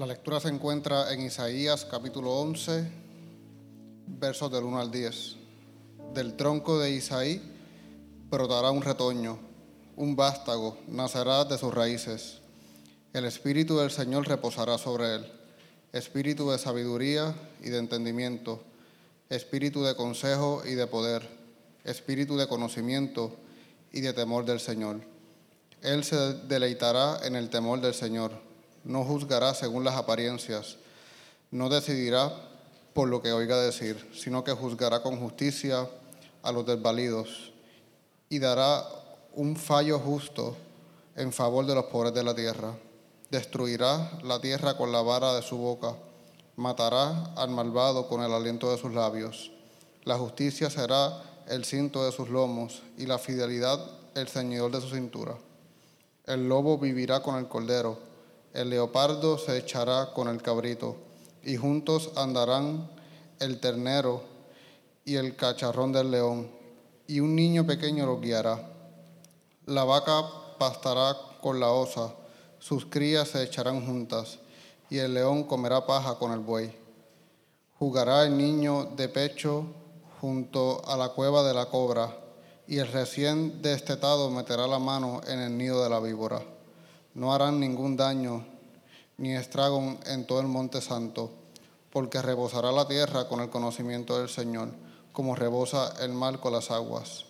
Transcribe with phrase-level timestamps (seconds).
[0.00, 2.90] La lectura se encuentra en Isaías capítulo 11,
[4.06, 5.36] versos del 1 al 10.
[6.14, 7.42] Del tronco de Isaí
[8.30, 9.38] brotará un retoño,
[9.96, 12.38] un vástago nacerá de sus raíces.
[13.12, 15.32] El Espíritu del Señor reposará sobre él,
[15.92, 18.64] espíritu de sabiduría y de entendimiento,
[19.28, 21.28] espíritu de consejo y de poder,
[21.84, 23.36] espíritu de conocimiento
[23.92, 25.02] y de temor del Señor.
[25.82, 26.16] Él se
[26.48, 28.48] deleitará en el temor del Señor
[28.84, 30.76] no juzgará según las apariencias,
[31.50, 32.32] no decidirá
[32.94, 35.88] por lo que oiga decir, sino que juzgará con justicia
[36.42, 37.52] a los desvalidos
[38.28, 38.84] y dará
[39.34, 40.56] un fallo justo
[41.16, 42.74] en favor de los pobres de la tierra.
[43.30, 45.94] Destruirá la tierra con la vara de su boca,
[46.56, 49.52] matará al malvado con el aliento de sus labios.
[50.04, 53.80] La justicia será el cinto de sus lomos y la fidelidad
[54.14, 55.36] el ceñidor de su cintura.
[56.26, 58.09] El lobo vivirá con el cordero
[58.52, 60.96] el leopardo se echará con el cabrito,
[61.42, 62.90] y juntos andarán
[63.38, 64.22] el ternero
[65.04, 66.50] y el cacharrón del león,
[67.06, 68.68] y un niño pequeño lo guiará.
[69.66, 70.24] La vaca
[70.58, 72.14] pastará con la osa,
[72.58, 74.38] sus crías se echarán juntas,
[74.90, 76.76] y el león comerá paja con el buey.
[77.78, 79.64] Jugará el niño de pecho
[80.20, 82.16] junto a la cueva de la cobra,
[82.66, 86.42] y el recién destetado meterá la mano en el nido de la víbora
[87.14, 88.44] no harán ningún daño
[89.18, 91.30] ni estrago en todo el monte santo,
[91.90, 94.70] porque rebosará la tierra con el conocimiento del Señor,
[95.12, 97.26] como rebosa el mar con las aguas.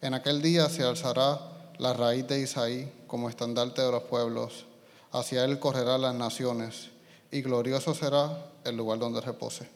[0.00, 1.40] En aquel día se alzará
[1.78, 4.66] la raíz de Isaí como estandarte de los pueblos,
[5.10, 6.90] hacia él correrán las naciones,
[7.30, 9.68] y glorioso será el lugar donde repose.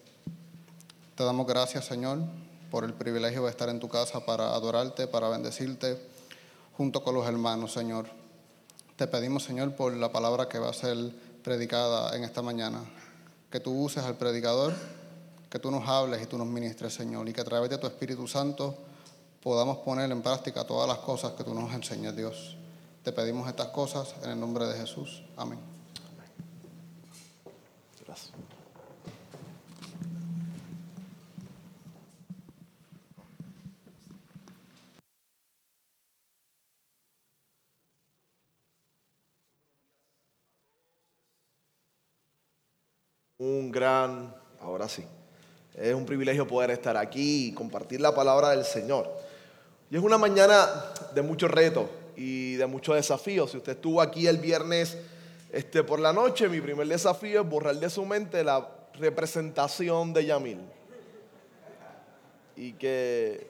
[1.17, 2.19] Te damos gracias, Señor,
[2.71, 6.01] por el privilegio de estar en tu casa para adorarte, para bendecirte,
[6.77, 8.18] junto con los hermanos, Señor.
[8.99, 10.97] Te pedimos, Señor, por la palabra que va a ser
[11.45, 12.81] predicada en esta mañana,
[13.49, 14.75] que tú uses al predicador,
[15.49, 17.87] que tú nos hables y tú nos ministres, Señor, y que a través de tu
[17.87, 18.77] Espíritu Santo
[19.41, 22.57] podamos poner en práctica todas las cosas que tú nos enseñas, Dios.
[23.05, 25.23] Te pedimos estas cosas en el nombre de Jesús.
[25.37, 25.61] Amén.
[28.05, 28.33] Gracias.
[43.39, 45.05] Un gran, ahora sí,
[45.75, 49.17] es un privilegio poder estar aquí y compartir la palabra del Señor.
[49.91, 50.69] Y es una mañana
[51.15, 53.53] de muchos retos y de muchos desafíos.
[53.53, 54.99] Si usted estuvo aquí el viernes
[55.53, 60.27] este, por la noche, mi primer desafío es borrar de su mente la representación de
[60.27, 60.59] Yamil.
[62.57, 63.47] Y que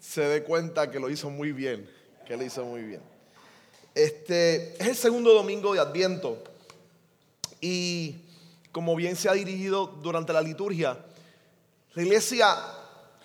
[0.00, 1.88] se dé cuenta que lo hizo muy bien,
[2.26, 3.02] que lo hizo muy bien.
[3.94, 6.42] Este es el segundo domingo de Adviento
[7.60, 8.16] y
[8.72, 10.98] como bien se ha dirigido durante la liturgia,
[11.94, 12.56] la iglesia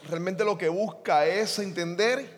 [0.07, 2.37] realmente lo que busca es entender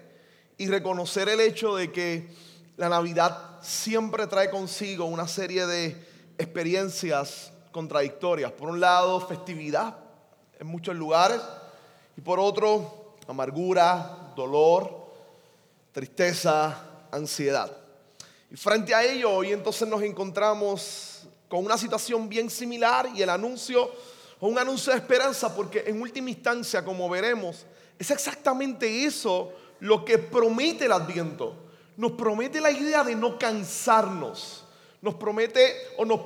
[0.58, 2.30] y reconocer el hecho de que
[2.78, 8.52] la Navidad siempre trae consigo una serie de experiencias contradictorias.
[8.52, 9.98] Por un lado, festividad
[10.60, 11.42] en muchos lugares
[12.16, 15.12] y por otro, amargura, dolor,
[15.92, 17.72] tristeza, ansiedad.
[18.52, 21.19] Y frente a ello, hoy entonces nos encontramos
[21.50, 23.92] con una situación bien similar y el anuncio
[24.40, 27.66] o un anuncio de esperanza, porque en última instancia, como veremos,
[27.98, 29.52] es exactamente eso
[29.82, 31.56] lo que promete el adviento.
[31.98, 34.64] Nos promete la idea de no cansarnos,
[35.02, 36.22] nos promete o nos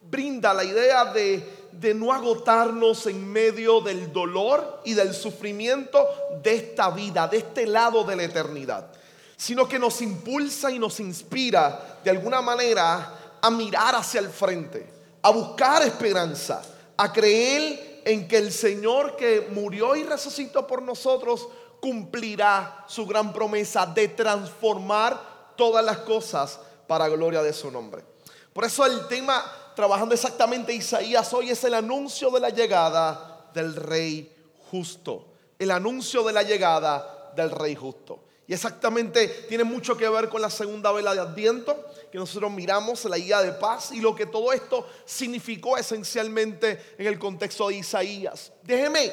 [0.00, 6.06] brinda la idea de, de no agotarnos en medio del dolor y del sufrimiento
[6.42, 8.90] de esta vida, de este lado de la eternidad,
[9.36, 14.88] sino que nos impulsa y nos inspira de alguna manera a mirar hacia el frente,
[15.22, 16.62] a buscar esperanza,
[16.96, 21.48] a creer en que el Señor que murió y resucitó por nosotros
[21.80, 28.04] cumplirá su gran promesa de transformar todas las cosas para gloria de su nombre.
[28.52, 29.44] Por eso el tema
[29.76, 34.34] trabajando exactamente Isaías hoy es el anuncio de la llegada del rey
[34.70, 35.26] justo.
[35.58, 38.20] El anuncio de la llegada del rey justo.
[38.48, 43.04] Y exactamente tiene mucho que ver con la segunda vela de Adviento, que nosotros miramos
[43.04, 47.76] la guía de paz y lo que todo esto significó esencialmente en el contexto de
[47.76, 48.50] Isaías.
[48.62, 49.12] Déjeme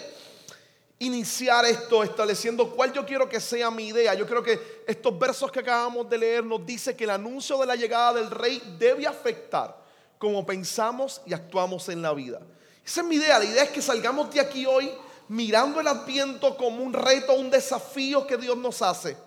[1.00, 4.14] iniciar esto estableciendo cuál yo quiero que sea mi idea.
[4.14, 7.66] Yo creo que estos versos que acabamos de leer nos dice que el anuncio de
[7.66, 9.84] la llegada del rey debe afectar
[10.18, 12.40] cómo pensamos y actuamos en la vida.
[12.86, 13.38] Esa es mi idea.
[13.38, 14.90] La idea es que salgamos de aquí hoy
[15.28, 19.25] mirando el adviento como un reto, un desafío que Dios nos hace.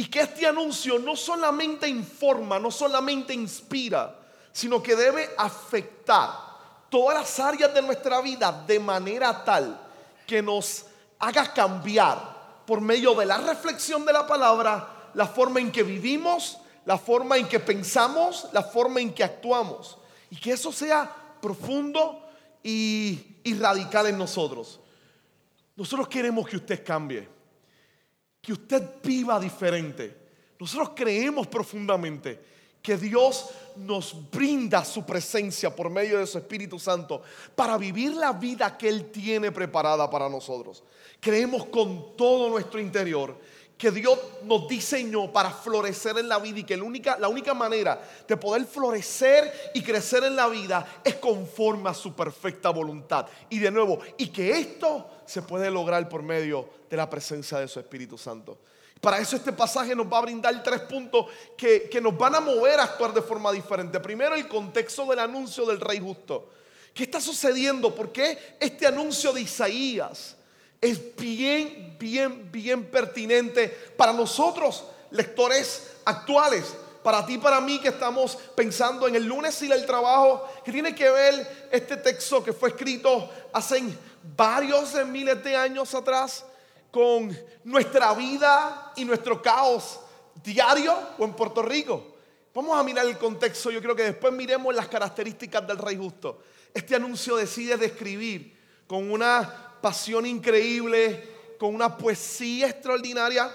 [0.00, 4.16] Y que este anuncio no solamente informa, no solamente inspira,
[4.50, 6.30] sino que debe afectar
[6.88, 9.78] todas las áreas de nuestra vida de manera tal
[10.26, 10.86] que nos
[11.18, 16.56] haga cambiar por medio de la reflexión de la palabra la forma en que vivimos,
[16.86, 19.98] la forma en que pensamos, la forma en que actuamos.
[20.30, 22.26] Y que eso sea profundo
[22.62, 24.80] y, radical en nosotros.
[25.76, 27.28] Nosotros queremos que usted cambie,
[28.40, 30.16] que usted viva diferente.
[30.58, 32.50] Nosotros creemos profundamente
[32.82, 37.22] que Dios nos brinda su presencia por medio de su Espíritu Santo
[37.54, 40.82] para vivir la vida que Él tiene preparada para nosotros.
[41.20, 43.36] Creemos con todo nuestro interior
[43.80, 47.54] que Dios nos diseñó para florecer en la vida y que la única, la única
[47.54, 47.98] manera
[48.28, 53.26] de poder florecer y crecer en la vida es conforme a su perfecta voluntad.
[53.48, 57.68] Y de nuevo, y que esto se puede lograr por medio de la presencia de
[57.68, 58.58] su Espíritu Santo.
[59.00, 61.24] Para eso este pasaje nos va a brindar tres puntos
[61.56, 63.98] que, que nos van a mover a actuar de forma diferente.
[63.98, 66.50] Primero, el contexto del anuncio del Rey Justo.
[66.92, 67.94] ¿Qué está sucediendo?
[67.94, 70.36] ¿Por qué este anuncio de Isaías?
[70.80, 76.74] Es bien, bien, bien pertinente para nosotros, lectores actuales.
[77.02, 80.94] Para ti, para mí, que estamos pensando en el lunes y el trabajo, que tiene
[80.94, 83.82] que ver este texto que fue escrito hace
[84.36, 86.44] varios miles de años atrás
[86.90, 90.00] con nuestra vida y nuestro caos
[90.42, 92.16] diario o en Puerto Rico.
[92.52, 96.42] Vamos a mirar el contexto, yo creo que después miremos las características del rey justo.
[96.74, 101.28] Este anuncio decide describir con una pasión increíble,
[101.58, 103.54] con una poesía extraordinaria.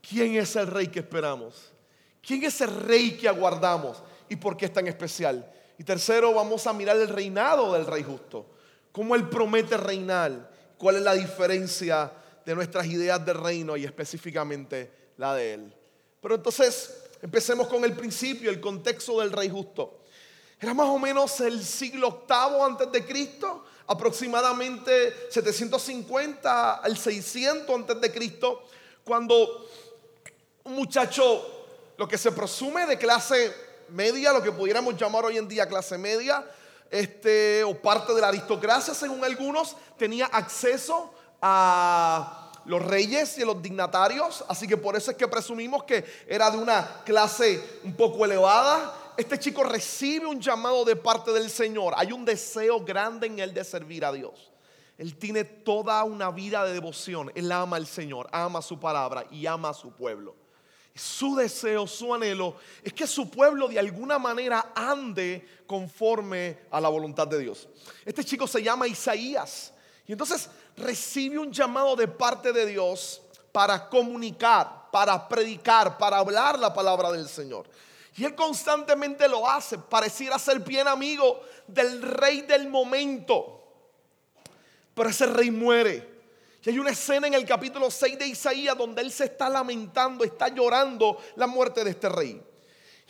[0.00, 1.72] ¿Quién es el rey que esperamos?
[2.26, 4.02] ¿Quién es el rey que aguardamos?
[4.28, 5.50] ¿Y por qué es tan especial?
[5.78, 8.46] Y tercero, vamos a mirar el reinado del rey justo.
[8.92, 10.50] ¿Cómo él promete reinar?
[10.76, 12.12] ¿Cuál es la diferencia
[12.44, 15.74] de nuestras ideas de reino y específicamente la de él?
[16.20, 20.00] Pero entonces, empecemos con el principio, el contexto del rey justo.
[20.60, 28.00] Era más o menos el siglo octavo antes de Cristo aproximadamente 750 al 600 antes
[28.00, 28.62] de Cristo,
[29.02, 29.66] cuando
[30.64, 31.64] un muchacho,
[31.96, 33.52] lo que se presume de clase
[33.88, 36.44] media, lo que pudiéramos llamar hoy en día clase media,
[36.90, 43.46] este, o parte de la aristocracia, según algunos, tenía acceso a los reyes y a
[43.46, 47.94] los dignatarios, así que por eso es que presumimos que era de una clase un
[47.94, 51.92] poco elevada este chico recibe un llamado de parte del Señor.
[51.96, 54.52] Hay un deseo grande en él de servir a Dios.
[54.96, 57.32] Él tiene toda una vida de devoción.
[57.34, 60.36] Él ama al Señor, ama su palabra y ama a su pueblo.
[60.94, 66.88] Su deseo, su anhelo es que su pueblo de alguna manera ande conforme a la
[66.88, 67.68] voluntad de Dios.
[68.04, 69.72] Este chico se llama Isaías
[70.06, 73.20] y entonces recibe un llamado de parte de Dios
[73.50, 77.68] para comunicar, para predicar, para hablar la palabra del Señor.
[78.18, 79.78] Y él constantemente lo hace.
[79.78, 83.62] Pareciera ser bien amigo del rey del momento.
[84.92, 86.18] Pero ese rey muere.
[86.64, 90.24] Y hay una escena en el capítulo 6 de Isaías donde él se está lamentando,
[90.24, 92.42] está llorando la muerte de este rey.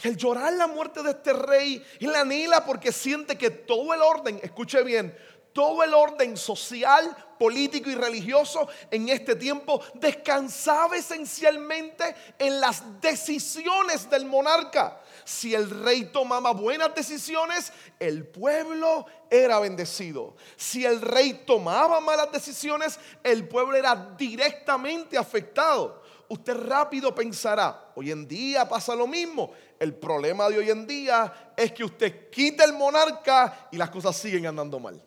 [0.05, 4.03] Y al llorar la muerte de este rey, él anhela porque siente que todo el
[4.03, 5.17] orden, escuche bien,
[5.59, 14.09] todo el orden social, político y religioso en este tiempo descansaba esencialmente en las decisiones
[14.09, 15.01] del monarca.
[15.25, 20.37] Si el rey tomaba buenas decisiones, el pueblo era bendecido.
[20.55, 26.05] Si el rey tomaba malas decisiones, el pueblo era directamente afectado.
[26.29, 29.51] Usted rápido pensará, hoy en día pasa lo mismo.
[29.81, 34.17] El problema de hoy en día es que usted quita el monarca y las cosas
[34.17, 35.03] siguen andando mal.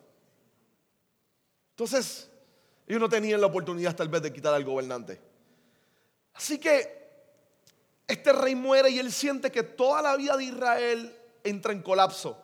[1.82, 2.30] Entonces,
[2.86, 5.20] ellos no tenían la oportunidad tal vez de quitar al gobernante.
[6.32, 7.10] Así que
[8.06, 12.40] este rey muere y él siente que toda la vida de Israel entra en colapso,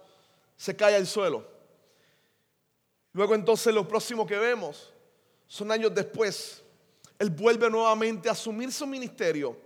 [0.57, 1.47] se cae al suelo.
[3.12, 4.92] Luego entonces lo próximo que vemos
[5.47, 6.64] son años después.
[7.16, 9.57] Él vuelve nuevamente a asumir su ministerio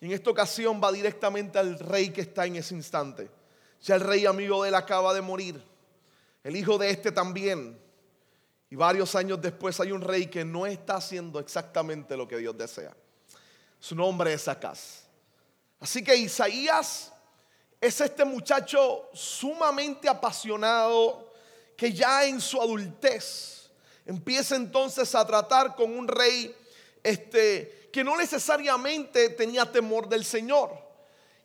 [0.00, 3.30] y en esta ocasión va directamente al rey que está en ese instante,
[3.82, 5.62] Ya el rey amigo de él acaba de morir.
[6.42, 7.81] El hijo de este también.
[8.72, 12.56] Y varios años después hay un rey que no está haciendo exactamente lo que Dios
[12.56, 12.96] desea.
[13.78, 15.02] Su nombre es Acaz.
[15.78, 17.12] Así que Isaías
[17.78, 21.34] es este muchacho sumamente apasionado
[21.76, 23.70] que ya en su adultez
[24.06, 26.56] empieza entonces a tratar con un rey
[27.02, 30.70] este, que no necesariamente tenía temor del Señor.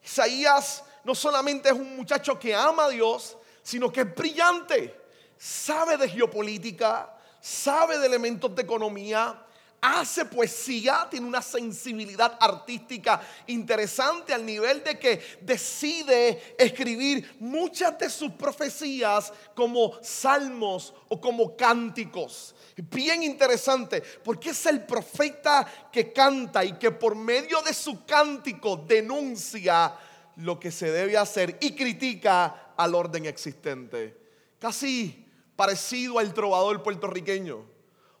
[0.02, 4.98] Isaías no solamente es un muchacho que ama a Dios, sino que es brillante,
[5.36, 9.44] sabe de geopolítica, sabe de elementos de economía,
[9.80, 18.10] hace poesía, tiene una sensibilidad artística interesante al nivel de que decide escribir muchas de
[18.10, 22.54] sus profecías como salmos o como cánticos.
[22.76, 28.76] Bien interesante, porque es el profeta que canta y que por medio de su cántico
[28.76, 29.94] denuncia
[30.36, 34.16] lo que se debe hacer y critica al orden existente.
[34.60, 35.27] Casi
[35.58, 37.66] parecido al trovador puertorriqueño.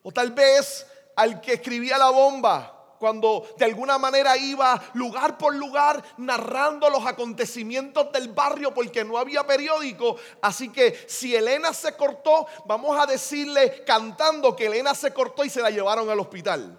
[0.02, 5.54] O tal vez al que escribía la bomba cuando de alguna manera iba lugar por
[5.54, 10.16] lugar narrando los acontecimientos del barrio porque no había periódico.
[10.42, 15.48] Así que si Elena se cortó, vamos a decirle cantando que Elena se cortó y
[15.48, 16.76] se la llevaron al hospital.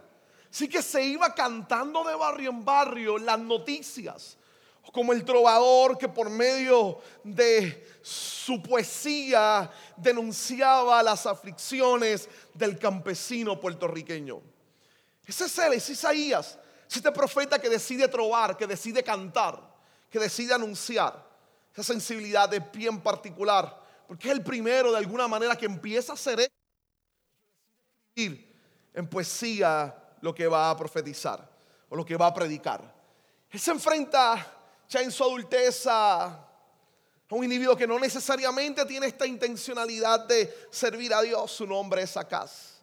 [0.52, 4.39] Así que se iba cantando de barrio en barrio las noticias
[4.92, 14.42] como el trovador que por medio de su poesía denunciaba las aflicciones del campesino puertorriqueño.
[15.26, 19.62] Ese es él, es Isaías, es este profeta que decide trovar, que decide cantar,
[20.10, 21.28] que decide anunciar.
[21.72, 26.16] Esa sensibilidad es bien particular, porque es el primero de alguna manera que empieza a
[26.16, 26.50] hacer
[28.16, 31.48] en poesía lo que va a profetizar
[31.90, 33.00] o lo que va a predicar.
[33.52, 34.59] Él se enfrenta
[34.90, 36.46] ya en su adulteza,
[37.30, 42.18] un individuo que no necesariamente tiene esta intencionalidad de servir a Dios, su nombre es
[42.18, 42.80] Acaz.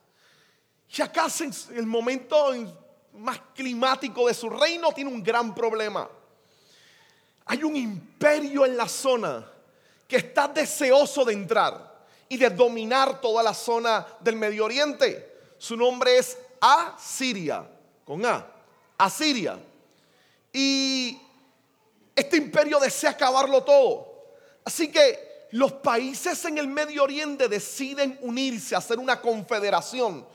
[0.97, 2.55] Y Acaz en el momento
[3.15, 6.09] más climático de su reino tiene un gran problema.
[7.47, 9.51] Hay un imperio en la zona
[10.07, 15.35] que está deseoso de entrar y de dominar toda la zona del Medio Oriente.
[15.59, 17.69] Su nombre es Asiria,
[18.05, 18.47] con A,
[18.97, 19.59] Asiria.
[20.53, 21.21] Y
[22.17, 24.15] este imperio desea acabarlo todo.
[24.65, 30.27] Así que los países en el Medio Oriente deciden unirse, hacer una confederación.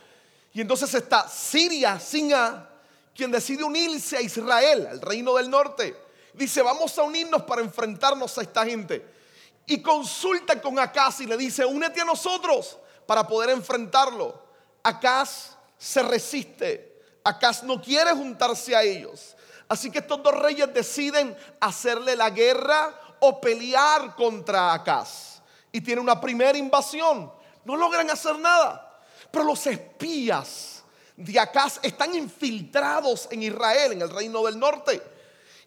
[0.53, 2.69] Y entonces está Siria sin A,
[3.15, 5.95] quien decide unirse a Israel, al reino del norte.
[6.33, 9.05] Dice, vamos a unirnos para enfrentarnos a esta gente.
[9.65, 14.41] Y consulta con Acaz y le dice, únete a nosotros para poder enfrentarlo.
[14.83, 16.99] Acaz se resiste.
[17.23, 19.35] Acaz no quiere juntarse a ellos.
[19.71, 25.41] Así que estos dos reyes deciden hacerle la guerra o pelear contra Acaz.
[25.71, 27.31] Y tiene una primera invasión.
[27.63, 28.99] No logran hacer nada.
[29.31, 30.83] Pero los espías
[31.15, 35.01] de Acaz están infiltrados en Israel, en el reino del norte.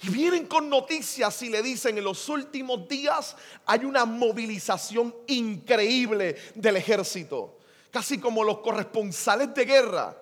[0.03, 3.35] Y vienen con noticias y le dicen en los últimos días
[3.65, 7.57] hay una movilización increíble del ejército.
[7.91, 10.15] Casi como los corresponsales de guerra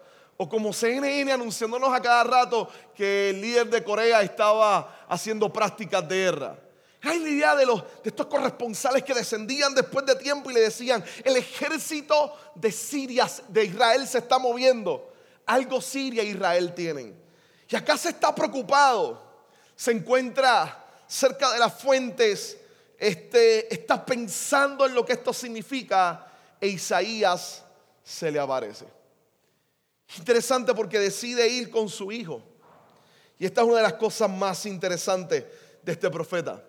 [0.43, 6.09] o como CNN anunciándonos a cada rato que el líder de Corea estaba haciendo prácticas
[6.09, 6.59] de guerra.
[7.03, 10.63] Hay la idea de, los, de estos corresponsales que descendían después de tiempo y le
[10.63, 15.13] decían, el ejército de Siria, de Israel se está moviendo.
[15.47, 17.17] Algo Siria e Israel tienen.
[17.69, 19.23] Y acá se está preocupado.
[19.77, 22.59] Se encuentra cerca de las fuentes.
[22.99, 26.27] Este, está pensando en lo que esto significa.
[26.61, 27.63] E Isaías
[28.03, 29.02] se le aparece.
[30.19, 32.43] Interesante porque decide ir con su hijo.
[33.39, 35.45] Y esta es una de las cosas más interesantes
[35.83, 36.63] de este profeta.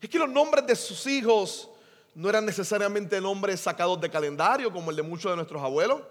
[0.00, 1.70] Es que los nombres de sus hijos
[2.14, 6.02] no eran necesariamente nombres sacados de calendario como el de muchos de nuestros abuelos,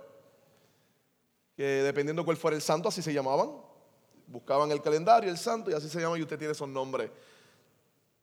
[1.56, 3.52] que dependiendo cuál fuera el santo, así se llamaban.
[4.28, 7.10] Buscaban el calendario, el santo, y así se llama, y usted tiene esos nombres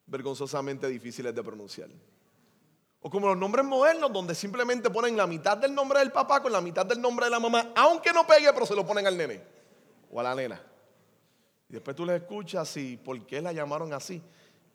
[0.07, 1.89] vergonzosamente difíciles de pronunciar.
[3.03, 6.53] O como los nombres modernos, donde simplemente ponen la mitad del nombre del papá con
[6.53, 9.17] la mitad del nombre de la mamá, aunque no pegue, pero se lo ponen al
[9.17, 9.43] nene
[10.11, 10.61] o a la nena.
[11.69, 14.21] Y después tú les escuchas y por qué la llamaron así.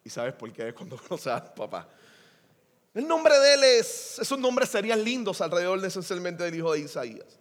[0.03, 1.87] Y sabes por qué es cuando conoces al papá.
[2.93, 6.79] El nombre de él es, esos nombres serían lindos alrededor de esencialmente del hijo de
[6.79, 7.39] Isaías.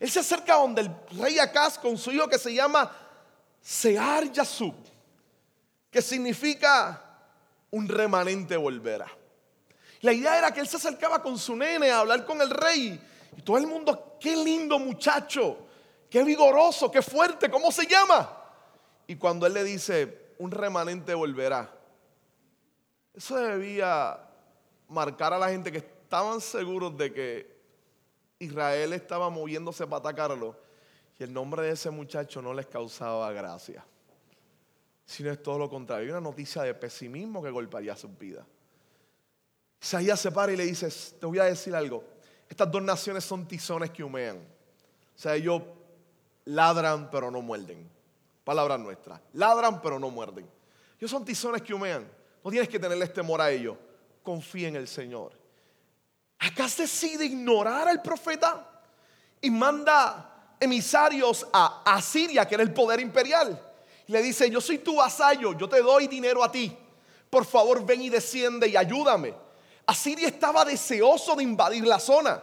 [0.00, 2.90] Él se acerca donde el rey Acaz con su hijo que se llama
[3.60, 4.74] Sear Yasub,
[5.90, 7.02] que significa
[7.70, 9.06] un remanente volverá.
[10.06, 12.96] La idea era que él se acercaba con su nene a hablar con el rey.
[13.36, 15.66] Y todo el mundo, qué lindo muchacho,
[16.08, 18.40] qué vigoroso, qué fuerte, ¿cómo se llama?
[19.08, 21.76] Y cuando él le dice, un remanente volverá,
[23.14, 24.16] Eso debía
[24.88, 27.56] marcar a la gente que estaban seguros de que
[28.38, 30.56] Israel estaba moviéndose para atacarlo
[31.18, 33.84] y el nombre de ese muchacho no les causaba gracia,
[35.04, 36.12] sino es todo lo contrario.
[36.12, 38.46] Una noticia de pesimismo que golpearía su vida.
[39.80, 42.04] Isaías se para y le dice, te voy a decir algo,
[42.48, 44.36] estas dos naciones son tizones que humean.
[44.38, 45.62] O sea, ellos
[46.44, 47.90] ladran pero no muerden.
[48.44, 49.20] Palabra nuestra.
[49.32, 50.48] Ladran pero no muerden.
[50.98, 52.08] Ellos son tizones que humean.
[52.44, 53.76] No tienes que tenerles temor a ellos.
[54.22, 55.32] Confía en el Señor.
[56.38, 58.82] Acá decide ignorar al profeta
[59.40, 63.60] y manda emisarios a Asiria, que era el poder imperial.
[64.06, 66.76] Y le dice, yo soy tu vasallo, yo te doy dinero a ti.
[67.28, 69.34] Por favor, ven y desciende y ayúdame.
[69.86, 72.42] Asiria estaba deseoso de invadir la zona.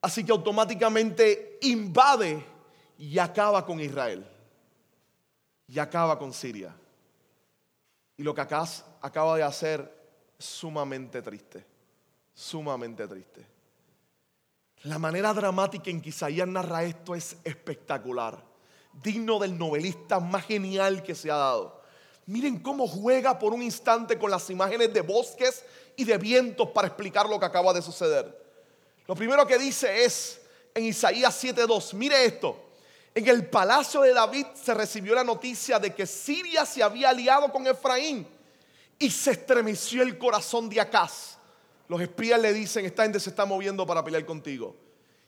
[0.00, 2.44] Así que automáticamente invade
[2.98, 4.24] y acaba con Israel.
[5.66, 6.74] Y acaba con Siria.
[8.16, 9.92] Y lo que Acaz acaba de hacer
[10.38, 11.66] sumamente triste.
[12.32, 13.46] Sumamente triste.
[14.82, 18.44] La manera dramática en que Isaías narra esto es espectacular.
[19.02, 21.82] Digno del novelista más genial que se ha dado.
[22.26, 25.64] Miren cómo juega por un instante con las imágenes de bosques
[25.96, 28.42] y de vientos para explicar lo que acaba de suceder.
[29.06, 30.40] Lo primero que dice es
[30.74, 32.60] en Isaías 7:2, mire esto.
[33.14, 37.52] En el palacio de David se recibió la noticia de que Siria se había aliado
[37.52, 38.26] con Efraín
[38.98, 41.36] y se estremeció el corazón de Acaz.
[41.88, 44.74] Los espías le dicen, esta gente se está moviendo para pelear contigo.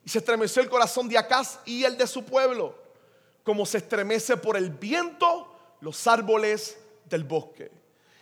[0.04, 2.75] Y se estremeció el corazón de Acaz y el de su pueblo,
[3.44, 7.70] como se estremece por el viento los árboles del bosque.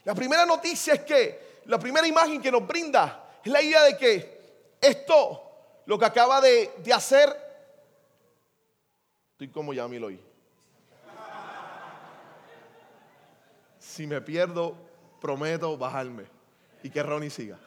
[0.04, 3.96] La primera noticia es que, la primera imagen que nos brinda es la idea de
[3.96, 4.34] que
[4.80, 5.42] esto,
[5.86, 7.44] lo que acaba de, hacer
[9.32, 10.20] Estoy como Yamil hoy.
[13.80, 14.76] Si me pierdo,
[15.20, 16.24] prometo bajarme
[16.84, 17.58] y que Ronnie siga.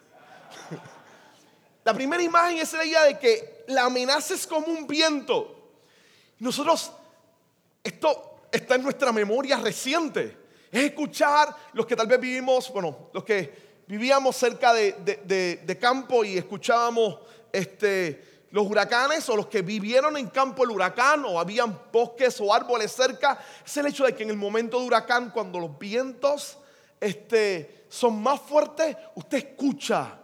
[1.84, 5.72] La primera imagen es la idea de que la amenaza es como un viento.
[6.38, 6.92] Nosotros,
[7.82, 10.36] esto está en nuestra memoria reciente.
[10.70, 14.92] Es escuchar los que tal vez vivimos, bueno, los que vivíamos cerca de,
[15.64, 17.18] de campo y escuchábamos
[17.52, 22.52] este, los huracanes o los que vivieron en campo el huracán o habían bosques o
[22.52, 26.58] árboles cerca, es el hecho de que en el momento de huracán, cuando los vientos
[27.00, 30.18] este, son más fuertes, usted escucha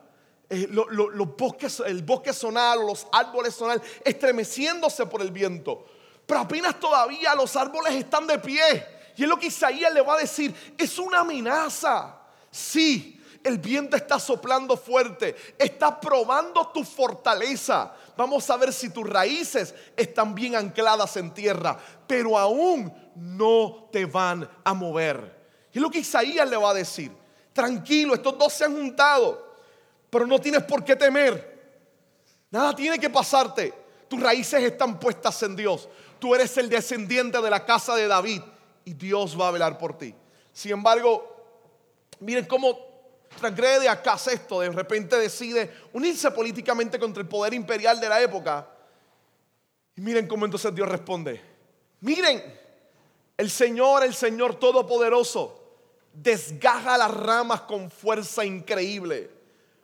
[0.49, 5.85] eh, los bosques, el bosque sonar o los árboles sonar estremeciéndose por el viento.
[6.27, 8.87] Pero apenas todavía los árboles están de pie.
[9.17, 12.19] Y es lo que Isaías le va a decir, es una amenaza.
[12.51, 17.95] Sí, el viento está soplando fuerte, está probando tu fortaleza.
[18.17, 24.07] Vamos a ver si tus raíces están bien ancladas en tierra, pero aún no te
[24.07, 25.45] van a mover.
[25.73, 27.13] Y es lo que Isaías le va a decir.
[27.53, 29.57] Tranquilo, estos dos se han juntado,
[30.09, 31.53] pero no tienes por qué temer.
[32.51, 33.75] Nada tiene que pasarte.
[34.09, 35.89] Tus raíces están puestas en Dios.
[36.19, 38.41] Tú eres el descendiente de la casa de David
[38.87, 40.15] y Dios va a velar por ti.
[40.51, 41.35] Sin embargo,
[42.21, 42.94] miren cómo
[43.35, 48.69] transgrede acá esto, de repente decide unirse políticamente contra el poder imperial de la época.
[49.97, 51.41] Y miren cómo entonces Dios responde.
[52.01, 52.43] Miren,
[53.37, 55.61] el Señor, el Señor Todopoderoso,
[56.13, 59.31] desgaja las ramas con fuerza increíble.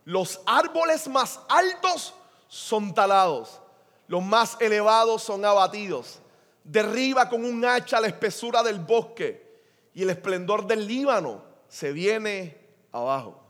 [0.05, 2.15] Los árboles más altos
[2.49, 3.61] son talados,
[4.09, 6.21] los más elevados son abatidos.
[6.65, 9.51] Derriba con un hacha la espesura del bosque
[9.95, 12.60] y el esplendor del Líbano se viene
[12.93, 13.41] abajo.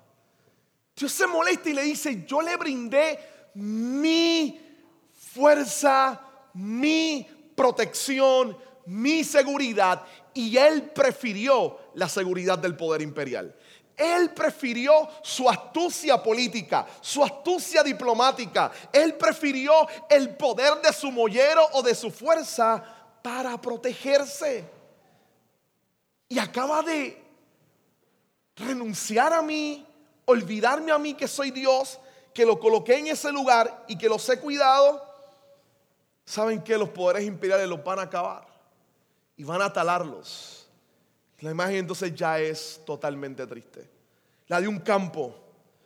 [0.96, 3.18] Dios se molesta y le dice, yo le brindé
[3.55, 4.61] mi
[5.12, 6.20] fuerza,
[6.55, 13.55] mi protección, mi seguridad y él prefirió la seguridad del poder imperial.
[13.96, 18.72] Él prefirió su astucia política, su astucia diplomática.
[18.92, 19.72] Él prefirió
[20.09, 22.83] el poder de su mollero o de su fuerza
[23.22, 24.64] para protegerse.
[26.29, 27.20] Y acaba de
[28.61, 29.87] renunciar a mí,
[30.25, 31.99] olvidarme a mí que soy Dios,
[32.33, 35.05] que lo coloqué en ese lugar y que los he cuidado,
[36.25, 38.46] saben que los poderes imperiales los van a acabar
[39.37, 40.68] y van a talarlos.
[41.40, 43.88] La imagen entonces ya es totalmente triste.
[44.46, 45.35] La de un campo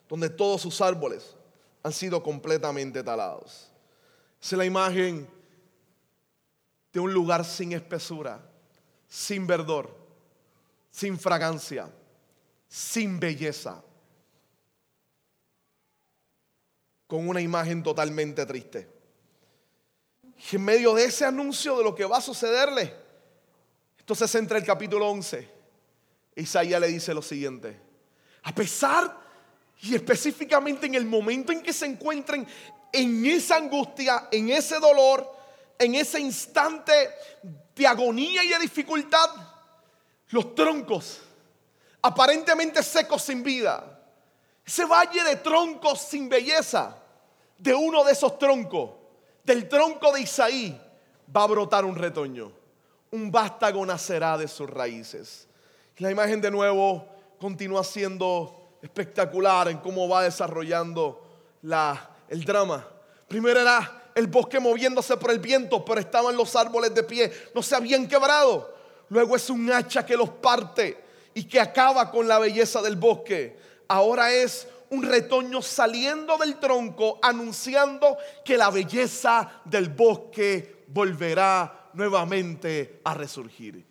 [0.08, 1.34] donde todos sus árboles
[1.82, 3.70] han sido completamente talados.
[4.42, 5.28] Es la imagen
[6.92, 8.40] de un lugar sin espesura,
[9.08, 9.94] sin verdor,
[10.90, 11.88] sin fragancia,
[12.74, 13.80] sin belleza.
[17.06, 18.88] con una imagen totalmente triste.
[20.50, 22.92] Y en medio de ese anuncio de lo que va a sucederle,
[23.98, 25.48] entonces entra el capítulo 11.
[26.34, 27.78] Isaías le dice lo siguiente,
[28.42, 29.16] A pesar
[29.82, 32.44] y específicamente en el momento en que se encuentren
[32.92, 35.30] en esa angustia, en ese dolor,
[35.78, 37.10] en ese instante
[37.76, 39.30] de agonía y de dificultad,
[40.30, 41.20] los troncos
[42.04, 43.98] aparentemente secos sin vida,
[44.64, 46.98] ese valle de troncos sin belleza,
[47.56, 48.90] de uno de esos troncos,
[49.42, 50.78] del tronco de Isaí,
[51.34, 52.52] va a brotar un retoño.
[53.10, 55.48] Un vástago nacerá de sus raíces.
[55.96, 57.08] La imagen de nuevo
[57.40, 61.26] continúa siendo espectacular en cómo va desarrollando
[61.62, 62.86] la, el drama.
[63.26, 67.62] Primero era el bosque moviéndose por el viento, pero estaban los árboles de pie, no
[67.62, 68.74] se habían quebrado.
[69.08, 71.03] Luego es un hacha que los parte
[71.35, 73.57] y que acaba con la belleza del bosque.
[73.88, 83.01] Ahora es un retoño saliendo del tronco anunciando que la belleza del bosque volverá nuevamente
[83.05, 83.85] a resurgir.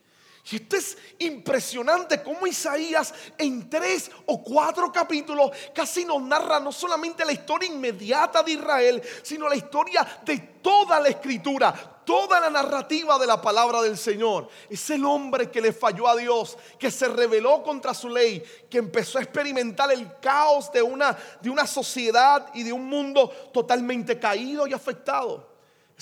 [0.51, 6.73] Y esto es impresionante como Isaías en tres o cuatro capítulos casi nos narra no
[6.73, 11.73] solamente la historia inmediata de Israel, sino la historia de toda la escritura,
[12.05, 14.49] toda la narrativa de la palabra del Señor.
[14.69, 18.79] Es el hombre que le falló a Dios, que se rebeló contra su ley, que
[18.79, 24.19] empezó a experimentar el caos de una, de una sociedad y de un mundo totalmente
[24.19, 25.52] caído y afectado.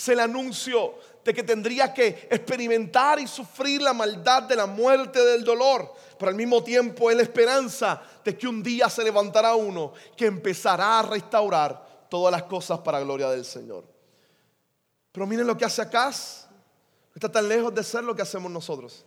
[0.02, 5.24] Es el anuncio de que tendría que experimentar y sufrir la maldad de la muerte,
[5.24, 9.54] del dolor, pero al mismo tiempo es la esperanza de que un día se levantará
[9.54, 13.86] uno que empezará a restaurar todas las cosas para gloria del Señor.
[15.12, 16.48] Pero miren lo que hace Acaz,
[17.14, 19.06] está tan lejos de ser lo que hacemos nosotros.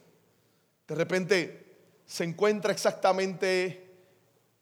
[0.86, 1.76] De repente
[2.06, 3.84] se encuentra exactamente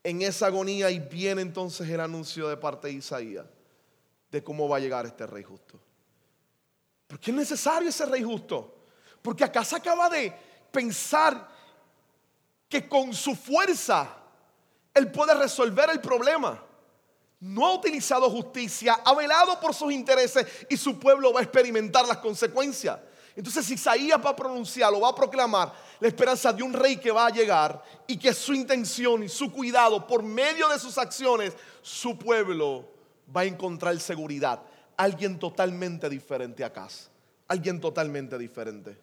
[0.03, 3.45] en esa agonía y viene entonces el anuncio de parte de Isaías
[4.31, 5.79] de cómo va a llegar este rey justo.
[7.12, 8.75] ¿Por qué es necesario ese rey justo?
[9.20, 10.33] Porque acá se acaba de
[10.72, 11.46] pensar
[12.66, 14.16] que con su fuerza
[14.94, 16.64] él puede resolver el problema.
[17.40, 22.09] No ha utilizado justicia, ha velado por sus intereses y su pueblo va a experimentar
[22.09, 22.98] las consecuencias.
[23.37, 25.70] Entonces Isaías va a pronunciarlo, va a proclamar
[26.01, 29.53] la esperanza de un rey que va a llegar y que su intención y su
[29.53, 32.88] cuidado por medio de sus acciones, su pueblo
[33.37, 34.62] va a encontrar seguridad
[35.03, 37.11] alguien totalmente diferente a.
[37.49, 38.97] Alguien totalmente diferente.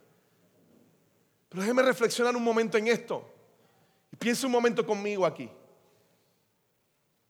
[1.49, 3.29] Pero déjeme reflexionar un momento en esto.
[4.11, 5.49] Y piense un momento conmigo aquí.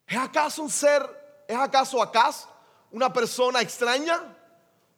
[0.07, 1.03] ¿Es acaso un ser,
[1.47, 2.47] es acaso acaso
[2.91, 4.35] una persona extraña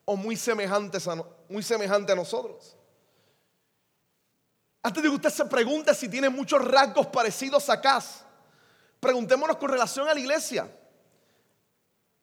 [0.05, 2.75] o muy semejante a, muy semejante a nosotros?
[4.83, 8.23] Antes de que usted se pregunte si tiene muchos rasgos parecidos a Acaz,
[8.99, 10.69] preguntémonos con relación a la iglesia.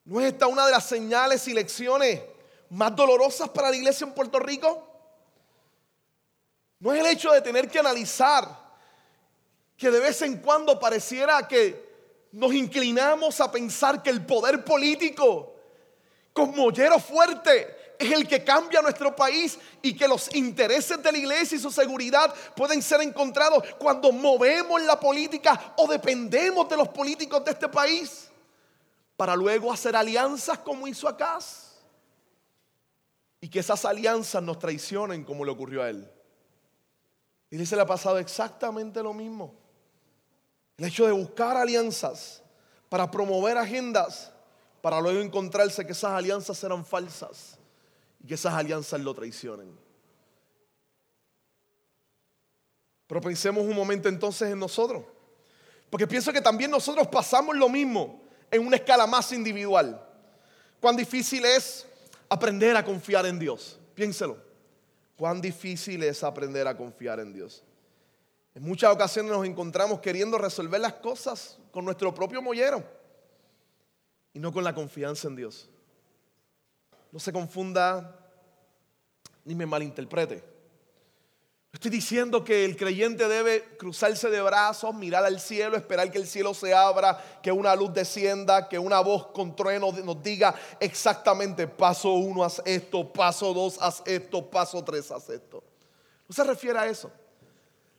[0.09, 2.23] ¿No es esta una de las señales y lecciones
[2.71, 4.83] más dolorosas para la iglesia en Puerto Rico?
[6.81, 8.49] No es el hecho de tener que analizar
[9.77, 15.53] que de vez en cuando pareciera que nos inclinamos a pensar que el poder político
[16.33, 21.19] con mollero fuerte es el que cambia nuestro país y que los intereses de la
[21.19, 26.89] iglesia y su seguridad pueden ser encontrados cuando movemos la política o dependemos de los
[26.89, 28.28] políticos de este país
[29.19, 31.75] para luego hacer alianzas como hizo Acaz.
[33.41, 36.09] Y que esas alianzas nos traicionen como le ocurrió a él.
[37.51, 39.57] Y le le ha pasado exactamente lo mismo.
[40.77, 42.45] El hecho de buscar alianzas
[42.89, 44.31] para promover agendas,
[44.81, 47.59] para luego encontrarse que esas alianzas eran falsas
[48.23, 49.77] y que esas alianzas lo traicionen.
[53.09, 55.03] Pero pensemos un momento entonces en nosotros.
[55.91, 60.05] Porque pienso que también nosotros pasamos lo mismo en una escala más individual.
[60.81, 61.87] Cuán difícil es
[62.29, 63.79] aprender a confiar en Dios.
[63.95, 64.39] Piénselo.
[65.17, 67.65] Cuán difícil es aprender a confiar en Dios.
[68.55, 72.83] En muchas ocasiones nos encontramos queriendo resolver las cosas con nuestro propio mollero
[74.33, 75.69] y no con la confianza en Dios.
[77.11, 78.17] No se confunda
[79.45, 80.58] ni me malinterprete.
[81.79, 86.27] Estoy diciendo que el creyente debe cruzarse de brazos, mirar al cielo, esperar que el
[86.27, 91.69] cielo se abra, que una luz descienda, que una voz con trueno nos diga exactamente
[91.69, 95.63] paso uno, haz esto, paso dos, haz esto, paso tres, haz esto.
[96.27, 97.13] No se refiere a eso.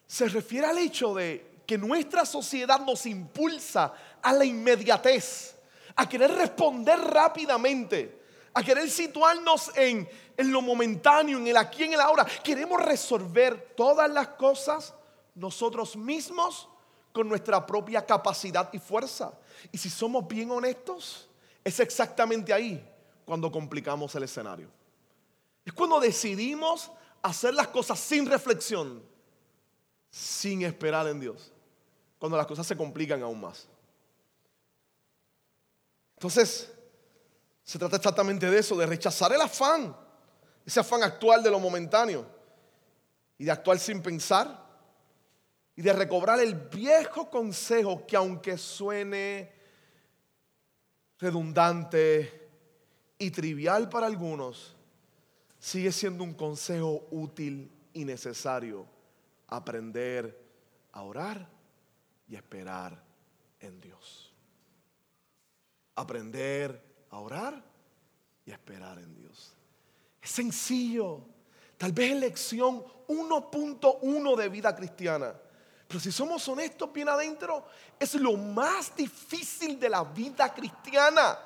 [0.06, 5.56] Se refiere al hecho de que nuestra sociedad nos impulsa a la inmediatez,
[5.96, 8.20] a querer responder rápidamente
[8.54, 10.08] a querer situarnos en,
[10.40, 12.26] en lo momentáneo, en el aquí, en el ahora.
[12.42, 14.94] Queremos resolver todas las cosas
[15.36, 16.70] nosotros mismos
[17.12, 19.34] con nuestra propia capacidad y fuerza.
[19.70, 21.28] Y si somos bien honestos,
[21.62, 22.82] es exactamente ahí
[23.26, 24.70] cuando complicamos el escenario.
[25.66, 26.90] Es cuando decidimos
[27.22, 29.04] hacer las cosas sin reflexión,
[30.10, 31.52] sin esperar en Dios.
[32.18, 33.68] cuando las cosas se complican aún más.
[36.16, 36.70] Entonces,
[37.64, 39.96] se trata exactamente de eso, de rechazar el afán,
[40.66, 42.26] ese afán actual de lo momentáneo,
[43.38, 44.68] y de actuar sin pensar,
[45.76, 49.52] y de recobrar el viejo consejo que aunque suene
[51.20, 52.50] redundante
[53.18, 54.76] y trivial para algunos,
[55.58, 58.86] sigue siendo un consejo útil y necesario,
[59.48, 60.38] aprender
[60.92, 61.48] a orar
[62.28, 63.02] y esperar
[63.60, 64.34] en Dios.
[65.96, 67.64] Aprender a orar
[68.46, 69.59] y esperar en Dios.
[70.30, 71.22] Sencillo.
[71.76, 75.34] Tal vez es lección 1.1 de vida cristiana.
[75.88, 77.66] Pero si somos honestos bien adentro,
[78.00, 81.40] es lo más difícil de la vida cristiana.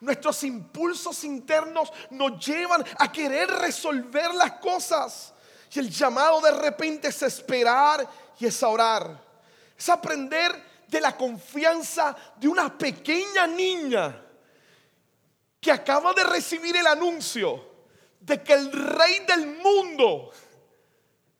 [0.00, 5.32] Nuestros impulsos internos nos llevan a querer resolver las cosas.
[5.72, 8.06] Y el llamado de repente es esperar
[8.38, 9.24] y es orar.
[9.76, 14.22] Es aprender de la confianza de una pequeña niña
[15.58, 17.77] que acaba de recibir el anuncio
[18.20, 20.30] de que el rey del mundo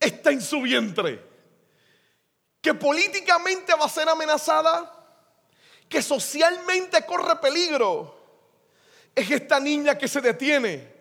[0.01, 1.29] está en su vientre
[2.61, 4.93] que políticamente va a ser amenazada,
[5.89, 8.15] que socialmente corre peligro,
[9.15, 10.93] es esta niña que se detiene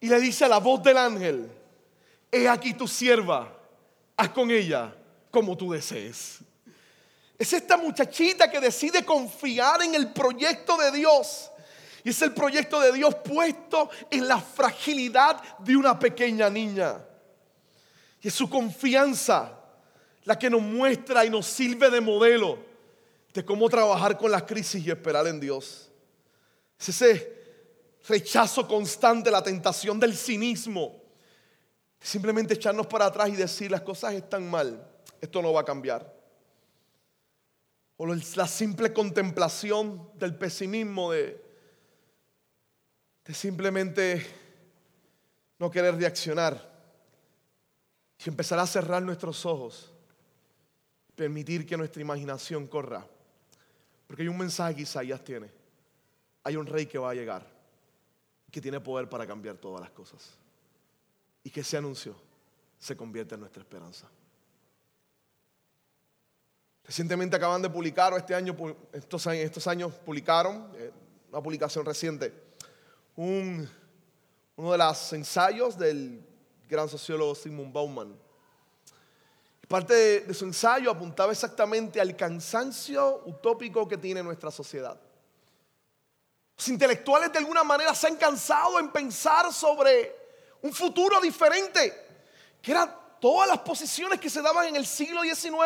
[0.00, 1.50] y le dice a la voz del ángel,
[2.30, 3.52] he aquí tu sierva,
[4.16, 4.94] haz con ella
[5.30, 6.38] como tú desees.
[7.38, 11.50] Es esta muchachita que decide confiar en el proyecto de Dios.
[12.04, 17.00] Y es el proyecto de Dios puesto en la fragilidad de una pequeña niña.
[18.20, 19.58] Y es su confianza
[20.24, 22.58] la que nos muestra y nos sirve de modelo
[23.32, 25.90] de cómo trabajar con las crisis y esperar en Dios.
[26.78, 27.42] Es ese
[28.08, 31.00] rechazo constante, la tentación del cinismo.
[32.00, 34.84] Simplemente echarnos para atrás y decir las cosas están mal,
[35.20, 36.12] esto no va a cambiar.
[37.96, 41.40] O la simple contemplación del pesimismo de,
[43.24, 44.26] de simplemente
[45.58, 46.70] no querer reaccionar
[48.18, 49.92] y empezar a cerrar nuestros ojos
[51.14, 53.06] permitir que nuestra imaginación corra.
[54.06, 55.50] Porque hay un mensaje que Isaías tiene.
[56.44, 57.46] Hay un rey que va a llegar,
[58.50, 60.36] que tiene poder para cambiar todas las cosas.
[61.44, 62.16] Y que ese anuncio
[62.78, 64.08] se convierte en nuestra esperanza.
[66.84, 68.56] Recientemente acaban de publicar, o este año,
[68.92, 70.90] estos, años publicaron, eh,
[71.30, 72.51] una publicación reciente,
[73.16, 73.68] un,
[74.56, 76.24] uno de los ensayos del
[76.68, 78.22] gran sociólogo Sigmund Bauman
[79.72, 85.00] Parte de, su ensayo apuntaba exactamente al cansancio utópico que tiene nuestra sociedad.
[86.58, 90.14] Los intelectuales de alguna manera se han cansado en pensar sobre
[90.60, 92.06] un futuro diferente,
[92.60, 95.56] que eran todas las posiciones que se daban en el siglo XIX,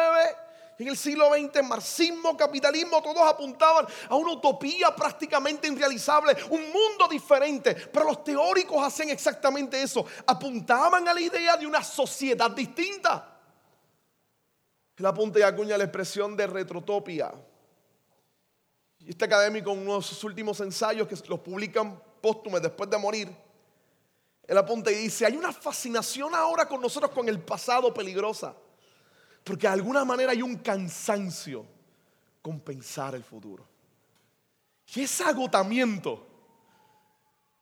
[0.79, 7.09] en el siglo XX, marxismo, capitalismo, todos apuntaban a una utopía prácticamente irrealizable, un mundo
[7.11, 7.75] diferente.
[7.75, 13.39] Pero los teóricos hacen exactamente eso, apuntaban a la idea de una sociedad distinta.
[14.97, 17.33] Él apunta y acuña la expresión de retrotopia.
[19.07, 23.47] Este académico, en uno de sus últimos ensayos que los publican póstumes después de morir,
[24.47, 28.55] él apunta y dice, hay una fascinación ahora con nosotros con el pasado peligrosa,
[29.47, 31.65] porque de alguna manera hay un cansancio
[32.43, 33.65] con pensar el futuro.
[34.93, 36.27] Y ese agotamiento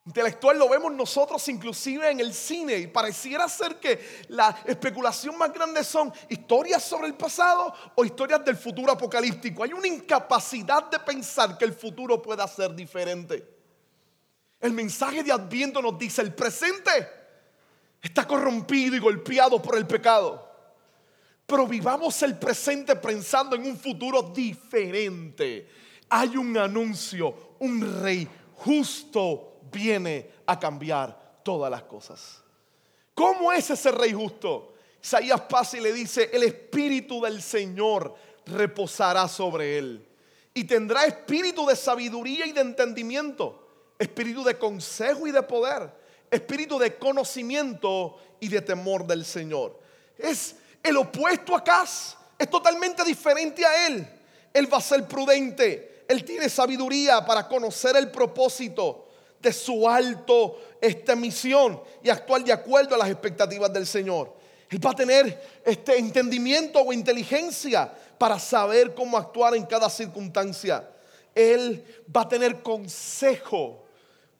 [0.07, 5.53] intelectual lo vemos nosotros inclusive en el cine y pareciera ser que la especulación más
[5.53, 9.63] grande son historias sobre el pasado o historias del futuro apocalíptico.
[9.63, 13.47] Hay una incapacidad de pensar que el futuro pueda ser diferente.
[14.59, 16.91] El mensaje de Adviento nos dice, el presente
[18.01, 20.44] está corrompido y golpeado por el pecado.
[21.47, 25.69] Pero vivamos el presente pensando en un futuro diferente.
[26.09, 32.43] Hay un anuncio, un rey justo viene a cambiar todas las cosas.
[33.15, 34.75] ¿Cómo es ese rey justo?
[35.03, 38.15] Isaías pasa y le dice, el espíritu del Señor
[38.47, 40.07] reposará sobre él
[40.55, 45.93] y tendrá espíritu de sabiduría y de entendimiento, espíritu de consejo y de poder,
[46.31, 49.79] espíritu de conocimiento y de temor del Señor.
[50.17, 54.07] Es el opuesto a Cas, es totalmente diferente a él.
[54.53, 59.09] Él va a ser prudente, él tiene sabiduría para conocer el propósito
[59.41, 64.33] de su alto esta misión y actuar de acuerdo a las expectativas del Señor.
[64.69, 70.89] Él va a tener este entendimiento o inteligencia para saber cómo actuar en cada circunstancia.
[71.35, 73.85] Él va a tener consejo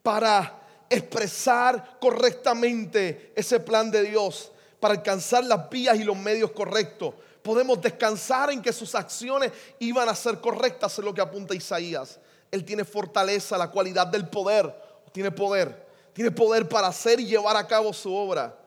[0.03, 4.53] para expresar correctamente ese plan de Dios,
[4.85, 10.11] para alcanzar las vías y los medios correctos, podemos descansar en que sus acciones iban
[10.11, 12.21] a ser correctas, es lo que apunta Isaías.
[12.51, 14.79] Él tiene fortaleza, la cualidad del poder,
[15.11, 18.59] tiene poder, tiene poder para hacer y llevar a cabo su obra.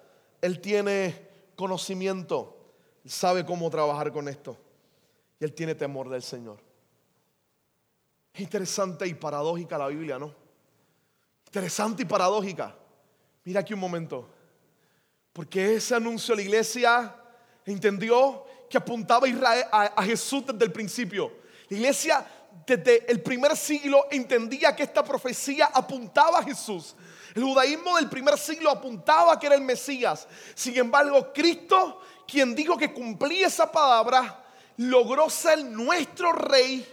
[0.42, 2.58] Él tiene conocimiento,
[3.06, 4.58] sabe cómo trabajar con esto
[5.40, 6.58] y él tiene temor del Señor.
[8.34, 10.34] Es interesante y paradójica la Biblia, ¿no?
[11.46, 12.76] Interesante y paradójica.
[13.44, 14.30] Mira aquí un momento.
[15.38, 17.16] Porque ese anuncio la iglesia
[17.64, 21.32] entendió que apuntaba a, Israel, a, Jesús desde el principio.
[21.70, 22.26] La iglesia
[22.66, 26.96] desde el primer siglo entendía que esta profecía apuntaba a Jesús.
[27.36, 30.28] El judaísmo del primer siglo apuntaba que era el Mesías.
[30.56, 34.44] Sin embargo, Cristo, quien dijo que cumplía esa palabra,
[34.78, 36.84] logró ser nuestro rey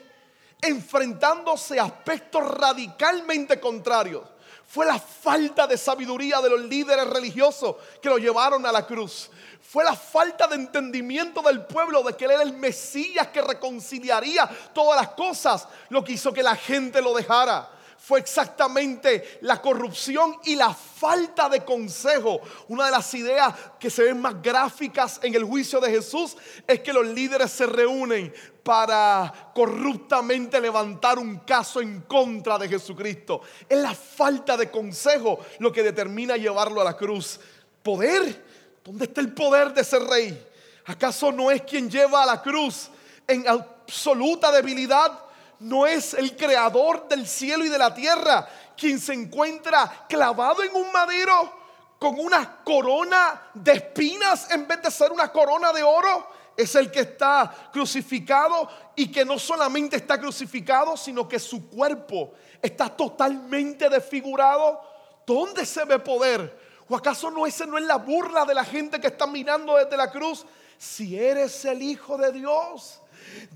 [0.60, 4.33] enfrentándose a aspectos radicalmente contrarios.
[4.66, 9.30] Fue la falta de sabiduría de los líderes religiosos que lo llevaron a la cruz.
[9.60, 14.48] Fue la falta de entendimiento del pueblo de que él era el Mesías que reconciliaría
[14.72, 17.73] todas las cosas lo que hizo que la gente lo dejara
[18.06, 22.38] fue exactamente la corrupción y la falta de consejo.
[22.68, 26.36] Una de las ideas que se ven más gráficas en el juicio de Jesús
[26.66, 28.30] es que los líderes se reúnen
[28.62, 33.40] para corruptamente levantar un caso en contra de Jesucristo.
[33.66, 37.40] Es la falta de consejo lo que determina llevarlo a la cruz.
[37.82, 38.44] Poder,
[38.84, 40.46] ¿dónde está el poder de ese rey?
[40.84, 42.90] ¿Acaso no es quien lleva a la cruz
[43.26, 45.24] en absoluta debilidad?
[45.60, 50.74] No es el creador del cielo y de la tierra quien se encuentra clavado en
[50.74, 51.64] un madero
[51.98, 56.28] con una corona de espinas en vez de ser una corona de oro.
[56.56, 62.32] Es el que está crucificado y que no solamente está crucificado, sino que su cuerpo
[62.62, 64.80] está totalmente desfigurado.
[65.26, 66.64] ¿Dónde se ve poder?
[66.88, 69.96] ¿O acaso no ese no es la burla de la gente que está mirando desde
[69.96, 70.44] la cruz?
[70.76, 73.00] Si eres el Hijo de Dios,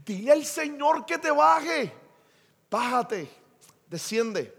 [0.05, 1.93] Dile al Señor que te baje.
[2.71, 3.29] Bájate,
[3.89, 4.55] desciende.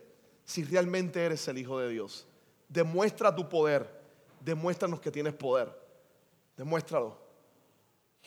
[0.46, 2.26] Si realmente eres el Hijo de Dios,
[2.68, 4.00] demuestra tu poder.
[4.40, 5.72] Demuéstranos que tienes poder.
[6.58, 7.18] Demuéstralo.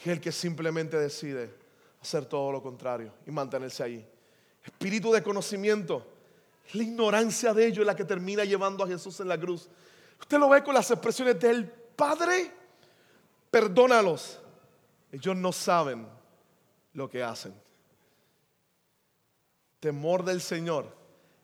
[0.04, 1.52] Y el que simplemente decide
[2.00, 4.08] hacer todo lo contrario y mantenerse ahí.
[4.62, 6.06] Espíritu de conocimiento.
[6.74, 9.68] La ignorancia de ellos la que termina llevando a Jesús en la cruz.
[10.20, 12.52] Usted lo ve con las expresiones del Padre.
[13.50, 14.38] Perdónalos.
[15.10, 16.06] Ellos no saben
[16.94, 17.54] lo que hacen.
[19.80, 20.96] Temor del Señor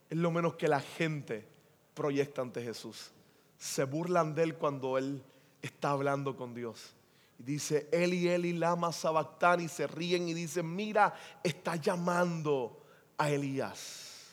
[0.08, 1.46] es lo menos que la gente
[1.94, 3.10] proyecta ante Jesús.
[3.58, 5.22] Se burlan de él cuando él
[5.60, 6.94] está hablando con Dios.
[7.38, 9.64] Y dice, Eli, Eli, lama sabactani.
[9.64, 12.80] Y se ríen y dicen, mira, está llamando
[13.16, 14.28] a Elías.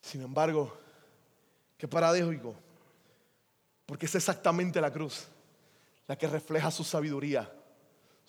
[0.00, 0.76] Sin embargo,
[1.76, 2.54] qué paradójico.
[3.86, 5.28] Porque es exactamente la cruz
[6.06, 7.52] la que refleja su sabiduría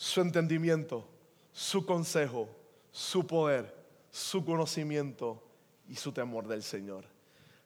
[0.04, 1.08] su entendimiento,
[1.54, 2.50] su consejo,
[2.92, 3.74] su poder,
[4.12, 5.42] su conocimiento
[5.88, 7.06] y su temor del Señor.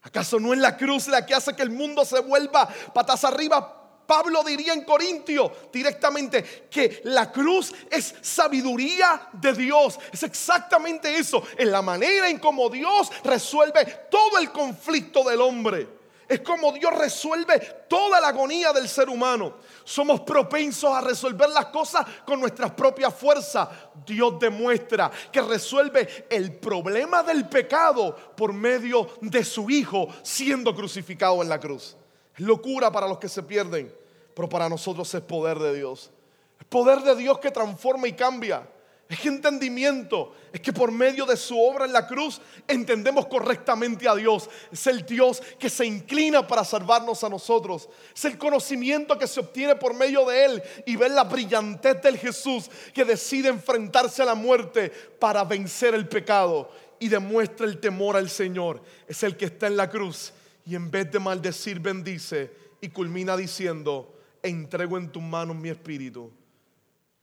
[0.03, 4.05] ¿Acaso no es la cruz la que hace que el mundo se vuelva patas arriba?
[4.05, 9.99] Pablo diría en Corintio directamente que la cruz es sabiduría de Dios.
[10.13, 15.96] Es exactamente eso, en la manera en cómo Dios resuelve todo el conflicto del hombre.
[16.27, 19.55] Es como Dios resuelve toda la agonía del ser humano.
[19.83, 23.69] Somos propensos a resolver las cosas con nuestras propias fuerzas.
[24.05, 31.41] Dios demuestra que resuelve el problema del pecado por medio de su Hijo siendo crucificado
[31.41, 31.95] en la cruz.
[32.35, 33.93] Es locura para los que se pierden,
[34.35, 36.11] pero para nosotros es poder de Dios.
[36.59, 38.67] Es poder de Dios que transforma y cambia.
[39.09, 44.15] Es entendimiento, es que por medio de su obra en la cruz entendemos correctamente a
[44.15, 44.49] Dios.
[44.69, 47.87] Es el Dios que se inclina para salvarnos a nosotros.
[48.13, 52.17] Es el conocimiento que se obtiene por medio de Él y ver la brillantez del
[52.17, 54.89] Jesús que decide enfrentarse a la muerte
[55.19, 58.81] para vencer el pecado y demuestra el temor al Señor.
[59.07, 60.33] Es el que está en la cruz
[60.65, 66.29] y en vez de maldecir bendice y culmina diciendo, entrego en tus manos mi espíritu.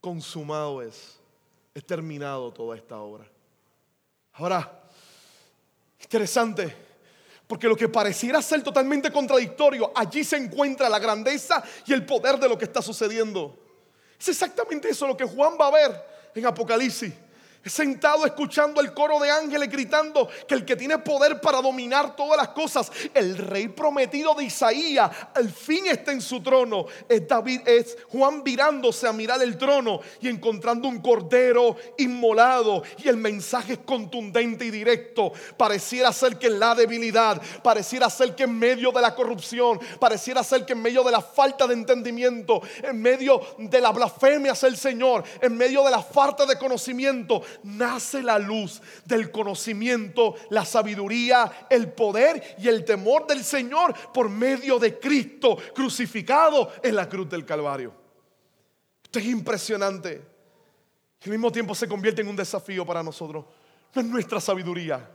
[0.01, 1.20] Consumado es
[1.75, 3.29] es terminado toda esta obra.
[4.35, 4.83] Ahora,
[6.01, 6.75] interesante,
[7.47, 12.39] porque lo que pareciera ser totalmente contradictorio, allí se encuentra la grandeza y el poder
[12.39, 13.59] de lo que está sucediendo.
[14.18, 17.12] Es exactamente eso lo que Juan va a ver en Apocalipsis.
[17.66, 22.36] Sentado escuchando el coro de ángeles gritando que el que tiene poder para dominar todas
[22.36, 26.86] las cosas, el rey prometido de Isaías, al fin está en su trono.
[27.08, 32.82] Es David, es Juan virándose a mirar el trono y encontrando un cordero inmolado.
[32.98, 35.32] Y el mensaje es contundente y directo.
[35.56, 40.42] Pareciera ser que en la debilidad, pareciera ser que en medio de la corrupción, pareciera
[40.42, 44.68] ser que en medio de la falta de entendimiento, en medio de la blasfemia hacia
[44.68, 50.64] el Señor, en medio de la falta de conocimiento, nace la luz del conocimiento, la
[50.64, 57.09] sabiduría, el poder y el temor del Señor por medio de Cristo crucificado en la
[57.09, 57.94] cruz del Calvario.
[59.02, 60.22] Esto es impresionante.
[61.24, 63.44] al mismo tiempo se convierte en un desafío para nosotros.
[63.94, 65.09] No es nuestra sabiduría,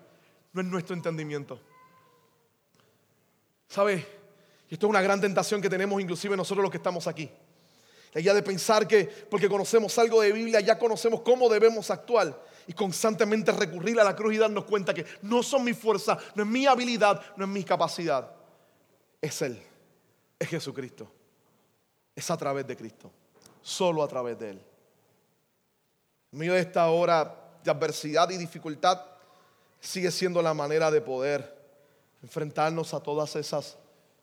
[0.53, 1.59] no es nuestro entendimiento.
[3.67, 4.05] ¿Sabe?
[4.69, 7.29] Y esto es una gran tentación que tenemos inclusive nosotros los que estamos aquí.
[8.13, 12.43] La idea de pensar que porque conocemos algo de Biblia ya conocemos cómo debemos actuar
[12.65, 16.43] y constantemente recurrir a la cruz y darnos cuenta que no son mi fuerza, no
[16.43, 18.31] es mi habilidad, no es mi capacidad.
[19.21, 19.61] Es Él,
[20.37, 21.11] es Jesucristo.
[22.15, 23.11] Es a través de Cristo,
[23.61, 24.61] solo a través de Él.
[26.31, 29.03] En medio de esta hora de adversidad y dificultad,
[29.79, 31.57] sigue siendo la manera de poder
[32.21, 33.77] enfrentarnos a todas esas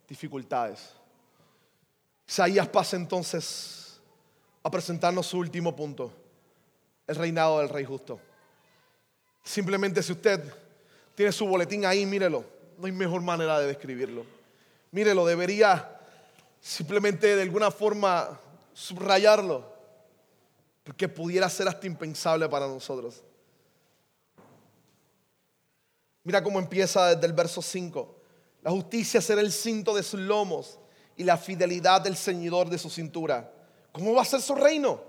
[0.08, 0.95] dificultades.
[2.28, 4.00] Isaías pasa entonces
[4.62, 6.12] a presentarnos su último punto,
[7.06, 8.18] el reinado del rey justo.
[9.44, 10.42] Simplemente si usted
[11.14, 12.44] tiene su boletín ahí, mírelo.
[12.78, 14.26] No hay mejor manera de describirlo.
[14.90, 15.98] Mírelo, debería
[16.60, 18.38] simplemente de alguna forma
[18.74, 19.64] subrayarlo,
[20.82, 23.22] porque pudiera ser hasta impensable para nosotros.
[26.24, 28.16] Mira cómo empieza desde el verso 5.
[28.62, 30.80] La justicia será el cinto de sus lomos
[31.16, 33.50] y la fidelidad del ceñidor de su cintura.
[33.92, 35.00] ¿Cómo va a ser su reino?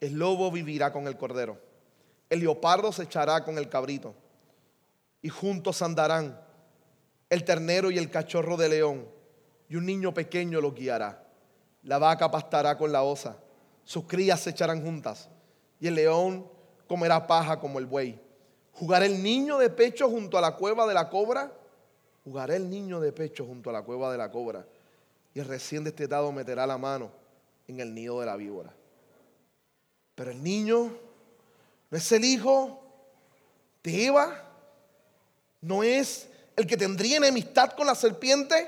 [0.00, 1.58] El lobo vivirá con el cordero,
[2.28, 4.14] el leopardo se echará con el cabrito,
[5.22, 6.38] y juntos andarán
[7.30, 9.08] el ternero y el cachorro de león,
[9.68, 11.24] y un niño pequeño lo guiará.
[11.82, 13.38] La vaca pastará con la osa,
[13.84, 15.28] sus crías se echarán juntas,
[15.80, 16.46] y el león
[16.86, 18.20] comerá paja como el buey.
[18.72, 21.50] ¿Jugará el niño de pecho junto a la cueva de la cobra?
[22.24, 24.66] Jugará el niño de pecho junto a la cueva de la cobra
[25.36, 27.10] y recién destetado meterá la mano
[27.68, 28.72] en el nido de la víbora.
[30.14, 30.96] Pero el niño
[31.90, 32.82] no es el hijo
[33.82, 34.50] de Eva,
[35.60, 38.66] no es el que tendría enemistad con la serpiente,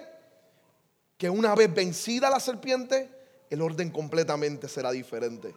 [1.17, 3.09] que una vez vencida la serpiente,
[3.49, 5.55] el orden completamente será diferente.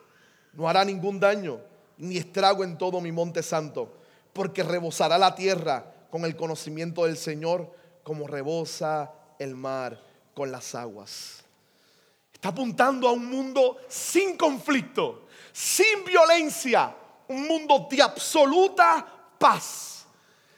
[0.54, 1.60] No hará ningún daño
[1.98, 3.98] ni estrago en todo mi monte santo,
[4.32, 7.70] porque rebosará la tierra con el conocimiento del Señor
[8.02, 11.44] como rebosa el mar con las aguas.
[12.34, 16.96] Está apuntando a un mundo sin conflicto, sin violencia,
[17.28, 19.06] un mundo de absoluta
[19.38, 20.06] paz.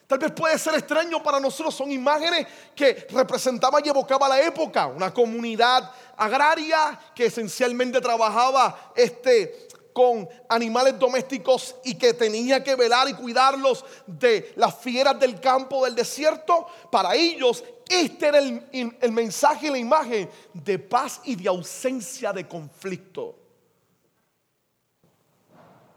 [0.07, 2.45] Tal vez puede ser extraño para nosotros, son imágenes
[2.75, 10.99] que representaban y evocaba la época, una comunidad agraria que esencialmente trabajaba este, con animales
[10.99, 16.67] domésticos y que tenía que velar y cuidarlos de las fieras del campo del desierto,
[16.91, 17.63] para ellos
[18.01, 23.37] este era el, mensaje y la imagen de paz y de ausencia de conflicto.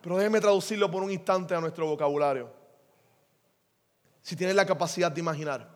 [0.01, 2.51] Pero déjeme traducirlo por un instante a nuestro vocabulario.
[4.23, 5.69] Si tienes la capacidad de imaginar,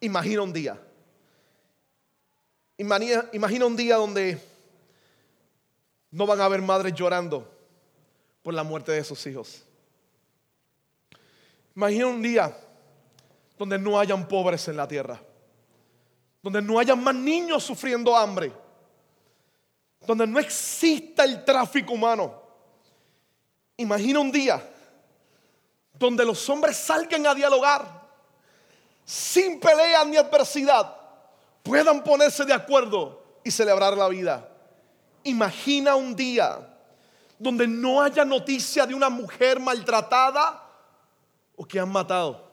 [0.00, 0.80] imagina un día.
[2.76, 4.38] Imagina, imagina un día donde
[6.10, 7.50] no van a haber madres llorando
[8.42, 9.64] por la muerte de sus hijos.
[11.74, 12.56] Imagina un día
[13.58, 15.20] donde no hayan pobres en la tierra,
[16.50, 18.50] donde no hayan más niños sufriendo hambre,
[20.06, 22.40] donde no exista el tráfico humano.
[23.76, 24.66] Imagina un día
[25.92, 27.86] donde los hombres salgan a dialogar
[29.04, 30.96] sin pelea ni adversidad,
[31.62, 34.48] puedan ponerse de acuerdo y celebrar la vida.
[35.24, 36.66] Imagina un día
[37.38, 40.66] donde no haya noticia de una mujer maltratada
[41.56, 42.48] o que han matado.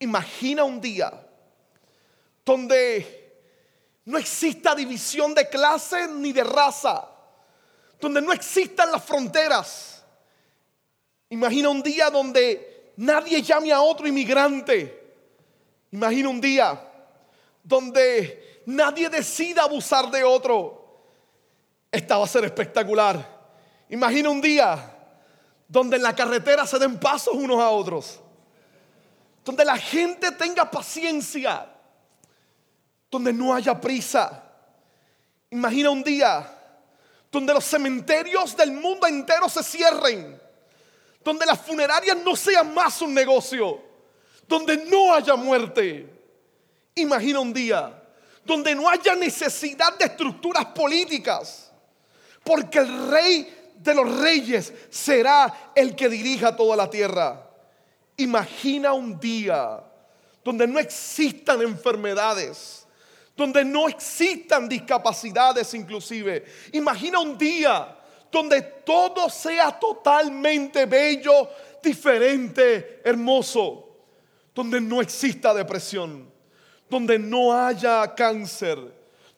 [0.00, 1.21] Imagina un día
[2.44, 3.22] donde
[4.04, 7.08] no exista división de clase ni de raza,
[8.00, 10.04] donde no existan las fronteras.
[11.30, 15.00] Imagina un día donde nadie llame a otro inmigrante.
[15.92, 16.88] Imagina un día
[17.62, 20.82] donde nadie decida abusar de otro.
[21.90, 23.40] Esta va a ser espectacular.
[23.88, 24.96] Imagina un día
[25.68, 28.20] donde en la carretera se den pasos unos a otros.
[29.44, 31.71] Donde la gente tenga paciencia.
[33.12, 34.42] Donde no haya prisa.
[35.50, 36.58] Imagina un día
[37.30, 40.40] donde los cementerios del mundo entero se cierren.
[41.24, 43.80] donde las funerarias no sean más un negocio,
[44.48, 46.08] donde no haya muerte.
[46.96, 48.02] Imagina un día
[48.44, 51.70] donde no haya necesidad de estructuras políticas,
[52.42, 57.48] porque el rey de los reyes será el que dirija toda la tierra.
[58.16, 59.80] Imagina un día
[60.44, 62.81] donde no existan enfermedades,
[63.36, 66.44] donde no existan discapacidades inclusive.
[66.72, 67.96] Imagina un día
[68.30, 71.48] donde todo sea totalmente bello,
[71.82, 73.96] diferente, hermoso,
[74.54, 76.30] donde no exista depresión,
[76.88, 78.78] donde no haya cáncer,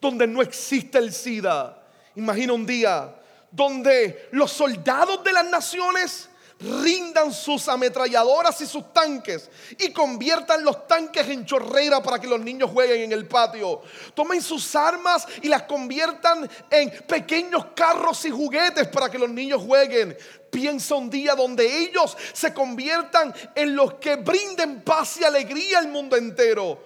[0.01, 1.83] donde no exista el SIDA.
[2.17, 3.15] Imagina un día
[3.51, 6.29] donde los soldados de las naciones
[6.65, 12.41] rindan sus ametralladoras y sus tanques y conviertan los tanques en chorrera para que los
[12.41, 13.83] niños jueguen en el patio.
[14.15, 19.63] Tomen sus armas y las conviertan en pequeños carros y juguetes para que los niños
[19.63, 20.17] jueguen.
[20.51, 25.89] Piensa un día donde ellos se conviertan en los que brinden paz y alegría al
[25.89, 26.81] mundo entero.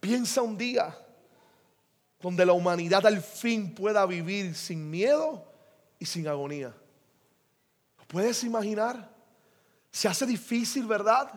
[0.00, 0.98] Piensa un día
[2.20, 5.46] donde la humanidad al fin pueda vivir sin miedo
[5.98, 6.74] y sin agonía.
[8.14, 9.10] ¿Puedes imaginar?
[9.90, 11.28] Se hace difícil, ¿verdad?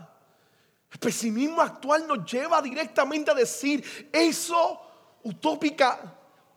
[0.92, 4.80] El pesimismo actual nos lleva directamente a decir eso
[5.24, 6.00] utópica,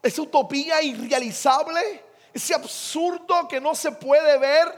[0.03, 2.05] esa utopía irrealizable,
[2.35, 4.69] ese absurdo que no se puede ver.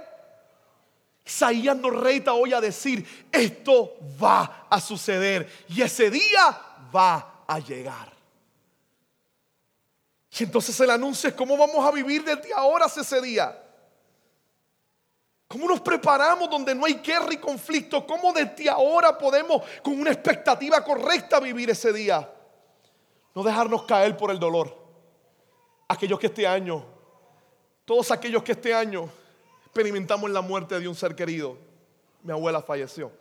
[1.27, 6.57] Isaías nos reita hoy a decir, esto va a suceder y ese día
[6.95, 8.13] va a llegar.
[10.39, 13.62] Y entonces el anuncio es cómo vamos a vivir desde ahora hasta ese día.
[15.53, 18.07] ¿Cómo nos preparamos donde no hay guerra y conflicto?
[18.07, 22.27] ¿Cómo desde ahora podemos con una expectativa correcta vivir ese día?
[23.35, 24.75] No dejarnos caer por el dolor.
[25.89, 26.83] Aquellos que este año,
[27.85, 29.11] todos aquellos que este año
[29.67, 31.59] experimentamos la muerte de un ser querido.
[32.23, 33.13] Mi abuela falleció.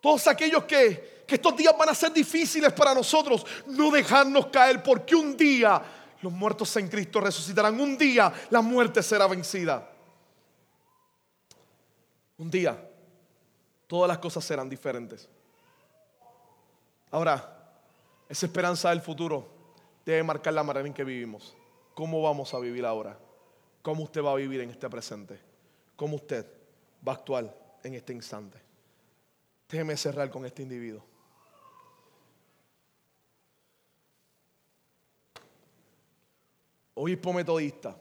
[0.00, 4.84] Todos aquellos que, que estos días van a ser difíciles para nosotros, no dejarnos caer
[4.84, 5.82] porque un día
[6.22, 7.80] los muertos en Cristo resucitarán.
[7.80, 9.95] Un día la muerte será vencida.
[12.38, 12.90] Un día
[13.86, 15.28] todas las cosas serán diferentes.
[17.10, 17.52] Ahora,
[18.28, 19.46] esa esperanza del futuro
[20.04, 21.56] debe marcar la manera en que vivimos.
[21.94, 23.18] ¿Cómo vamos a vivir ahora?
[23.82, 25.38] ¿Cómo usted va a vivir en este presente?
[25.94, 26.46] ¿Cómo usted
[27.06, 28.60] va a actuar en este instante?
[29.68, 31.02] Déjeme cerrar con este individuo.
[36.94, 37.96] Obispo metodista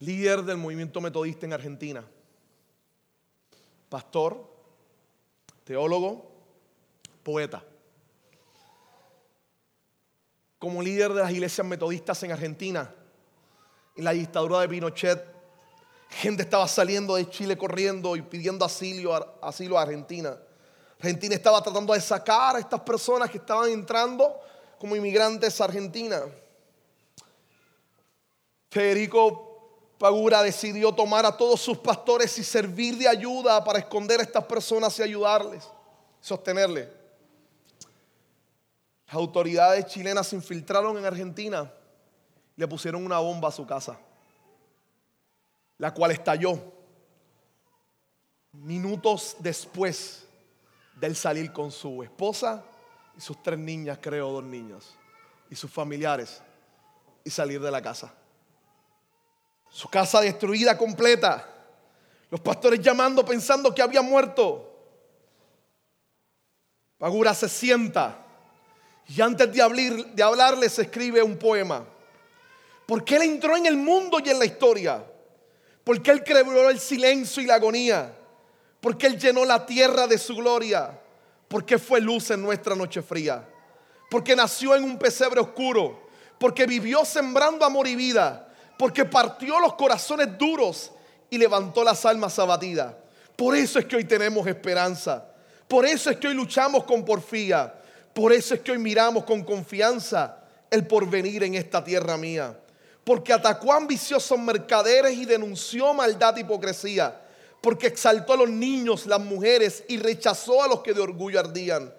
[0.00, 2.04] líder del movimiento metodista en Argentina,
[3.88, 4.44] pastor,
[5.64, 6.30] teólogo,
[7.22, 7.64] poeta.
[10.58, 12.92] Como líder de las iglesias metodistas en Argentina,
[13.96, 15.24] en la dictadura de Pinochet,
[16.10, 20.36] gente estaba saliendo de Chile corriendo y pidiendo asilo, asilo a Argentina.
[20.98, 24.40] Argentina estaba tratando de sacar a estas personas que estaban entrando
[24.78, 26.22] como inmigrantes a Argentina.
[28.70, 29.47] Federico
[29.98, 34.44] Pagura decidió tomar a todos sus pastores y servir de ayuda para esconder a estas
[34.44, 35.68] personas y ayudarles,
[36.20, 36.88] sostenerles.
[39.06, 41.72] Las autoridades chilenas se infiltraron en Argentina
[42.56, 43.98] y le pusieron una bomba a su casa,
[45.78, 46.60] la cual estalló
[48.52, 50.26] minutos después
[50.94, 52.64] del salir con su esposa
[53.16, 54.94] y sus tres niñas, creo, dos niños,
[55.50, 56.40] y sus familiares,
[57.24, 58.14] y salir de la casa.
[59.70, 61.46] Su casa destruida completa.
[62.30, 64.64] Los pastores llamando pensando que había muerto.
[66.98, 68.24] Pagura se sienta
[69.08, 71.84] y antes de, hablar, de escribe un poema.
[72.84, 75.02] Porque él entró en el mundo y en la historia.
[75.82, 78.14] Porque él creó el silencio y la agonía.
[78.80, 80.98] Porque él llenó la tierra de su gloria.
[81.48, 83.48] Porque fue luz en nuestra noche fría.
[84.10, 86.08] Porque nació en un pesebre oscuro.
[86.38, 88.47] Porque vivió sembrando amor y vida
[88.78, 90.92] porque partió los corazones duros
[91.28, 92.94] y levantó las almas abatidas.
[93.36, 95.24] Por eso es que hoy tenemos esperanza.
[95.66, 97.74] Por eso es que hoy luchamos con porfía.
[98.14, 100.38] Por eso es que hoy miramos con confianza
[100.70, 102.56] el porvenir en esta tierra mía.
[103.02, 107.20] Porque atacó a ambiciosos mercaderes y denunció maldad e hipocresía.
[107.60, 111.92] Porque exaltó a los niños, las mujeres y rechazó a los que de orgullo ardían.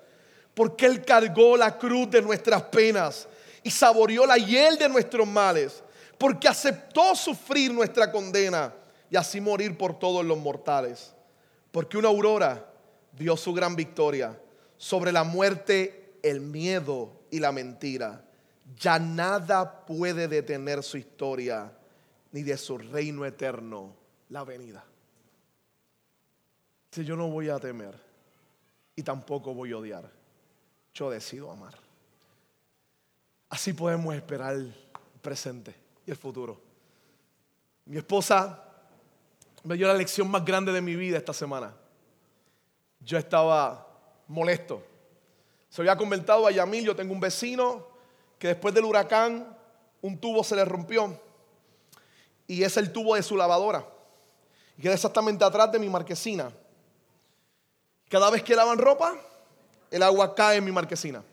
[0.54, 3.28] Porque Él cargó la cruz de nuestras penas
[3.64, 5.84] y saboreó la hiel de nuestros males
[6.20, 8.76] porque aceptó sufrir nuestra condena
[9.10, 11.16] y así morir por todos los mortales.
[11.72, 12.72] Porque una aurora
[13.14, 14.38] dio su gran victoria
[14.78, 18.26] sobre la muerte, el miedo y la mentira.
[18.78, 21.72] Ya nada puede detener su historia,
[22.34, 23.96] ni de su reino eterno
[24.28, 24.84] la venida.
[26.92, 27.96] Si yo no voy a temer
[28.94, 30.12] y tampoco voy a odiar,
[30.94, 31.76] yo decido amar.
[33.50, 34.76] Así podemos esperar el
[35.22, 36.60] presente el futuro.
[37.86, 38.64] Mi esposa
[39.64, 41.74] me dio la lección más grande de mi vida esta semana.
[43.00, 43.88] Yo estaba
[44.28, 44.84] molesto.
[45.70, 47.88] Se había convertido a Yamil, yo tengo un vecino
[48.38, 49.56] que después del huracán
[50.02, 51.20] un tubo se le rompió
[52.48, 53.86] y es el tubo de su lavadora.
[54.78, 56.52] Y queda exactamente atrás de mi marquesina.
[58.10, 59.16] Cada vez que lavan ropa,
[59.92, 61.24] el agua cae en mi marquesina.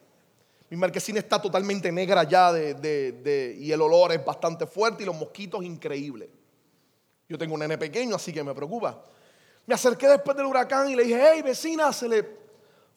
[0.69, 5.15] Mi marquesina está totalmente negra ya de, y el olor es bastante fuerte y los
[5.15, 6.29] mosquitos increíbles.
[7.29, 9.05] Yo tengo un nene pequeño, así que me preocupa.
[9.67, 12.39] Me acerqué después del huracán y le dije, hey vecina, se le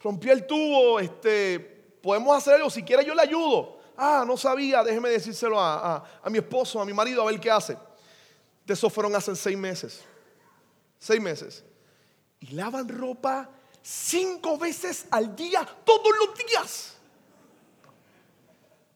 [0.02, 1.60] rompió el tubo, este,
[2.02, 3.80] podemos hacer algo, si quiere yo le ayudo.
[3.98, 7.52] Ah, no sabía, déjeme decírselo a, a mi esposo, a mi marido, a ver qué
[7.52, 7.78] hace.
[8.66, 10.02] De eso fueron hace seis meses.
[10.98, 11.64] Seis meses.
[12.40, 13.50] Y lavan ropa
[13.82, 16.99] cinco veces al día, todos los días.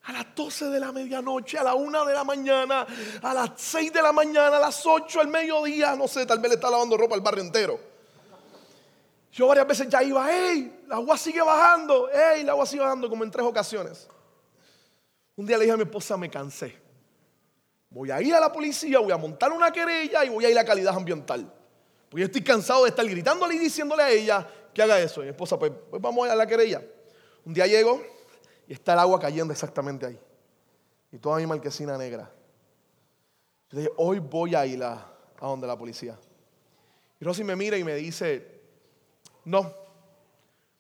[0.04, 2.86] A las 12 de la medianoche, a la una de la mañana,
[3.22, 6.50] a las 6 de la mañana, a las 8 al mediodía, no sé, tal vez
[6.50, 7.80] le está lavando ropa al barrio entero.
[9.32, 13.10] Yo varias veces ya iba, hey, la agua sigue bajando, hey, la agua sigue bajando,
[13.10, 14.08] como en tres ocasiones.
[15.36, 16.78] Un día le dije a mi esposa, me cansé.
[17.90, 20.60] Voy a ir a la policía, voy a montar una querella y voy a ir
[20.60, 21.52] a calidad ambiental.
[22.10, 25.22] Porque yo estoy cansado de estar gritándole y diciéndole a ella que haga eso.
[25.22, 26.84] Y mi esposa, pues, pues vamos a ir a la querella.
[27.46, 28.04] Un día llego
[28.74, 30.20] está el agua cayendo exactamente ahí.
[31.12, 32.32] Y toda mi marquesina negra.
[33.70, 35.06] Yo dije, hoy voy a ir a,
[35.40, 36.18] donde la policía.
[37.20, 38.62] Y Rosy me mira y me dice,
[39.46, 39.72] no,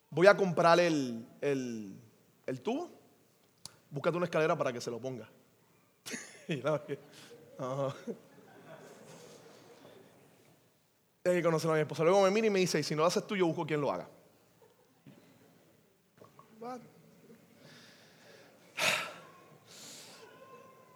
[0.10, 1.96] voy a comprar el, el,
[2.46, 2.90] el tubo.
[3.90, 5.30] Búscate una escalera para que se lo ponga.
[6.48, 6.62] y
[11.24, 12.04] que conocer a mi esposa.
[12.04, 13.80] Luego me mira y me dice, y si no lo haces tú, yo busco quien
[13.80, 14.08] lo haga.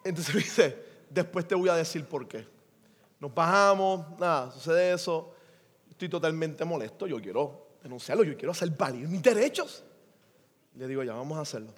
[0.08, 2.46] Entonces me dice, después te voy a decir por qué.
[3.20, 5.34] Nos bajamos, nada, sucede eso.
[5.90, 9.84] Estoy totalmente molesto, yo quiero denunciarlo, yo quiero hacer valer mis derechos.
[10.76, 11.74] Le digo, ya vamos a hacerlo.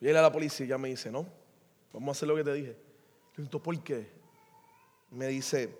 [0.00, 1.26] Voy a ir a la policía y ya me dice, no,
[1.92, 2.70] Vamos a hacer lo que te dije.
[2.70, 4.08] Le pregunto, ¿por qué?
[5.10, 5.76] Me dice,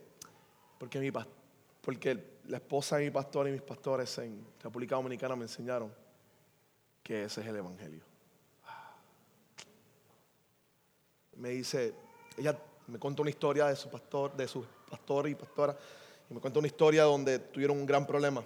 [0.78, 1.10] porque, mi,
[1.80, 5.92] porque la esposa de mi pastor y mis pastores en República Dominicana me enseñaron
[7.02, 8.11] que ese es el Evangelio.
[11.42, 11.92] Me dice,
[12.36, 15.76] ella me cuenta una historia de su pastor, de su pastor y pastora,
[16.30, 18.44] y me cuenta una historia donde tuvieron un gran problema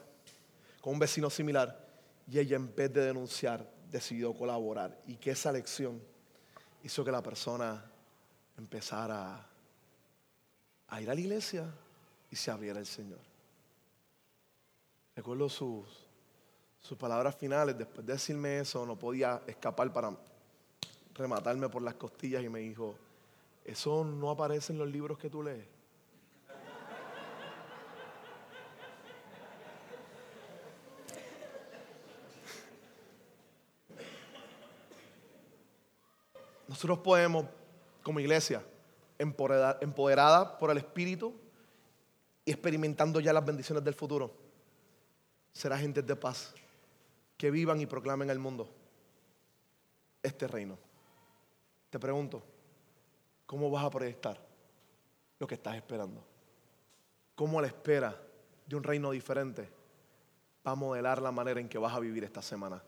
[0.81, 1.79] con un vecino similar,
[2.27, 6.01] y ella en vez de denunciar decidió colaborar, y que esa lección
[6.85, 7.85] hizo que la persona
[8.57, 9.47] empezara
[10.89, 11.71] a ir a la iglesia
[12.31, 13.21] y se abriera el Señor.
[15.15, 15.87] Recuerdo sus,
[16.81, 20.17] sus palabras finales, después de decirme eso, no podía escapar para
[21.17, 22.95] rematarme por las costillas y me dijo,
[23.65, 25.67] eso no aparece en los libros que tú lees.
[36.69, 37.47] Nosotros podemos,
[38.03, 38.63] como iglesia,
[39.19, 41.35] empoderada, por el Espíritu
[42.45, 44.35] y experimentando ya las bendiciones del futuro,
[45.53, 46.53] ser agentes de paz
[47.39, 48.69] que vivan y proclamen al mundo
[50.23, 50.86] este reino.
[51.91, 52.43] Te pregunto,
[53.47, 54.39] ¿cómo vas a proyectar
[55.39, 56.23] lo que estás esperando?
[57.35, 58.17] ¿Cómo la espera
[58.67, 59.69] de un reino diferente
[60.67, 62.83] va a modelar la manera en que vas a vivir esta semana?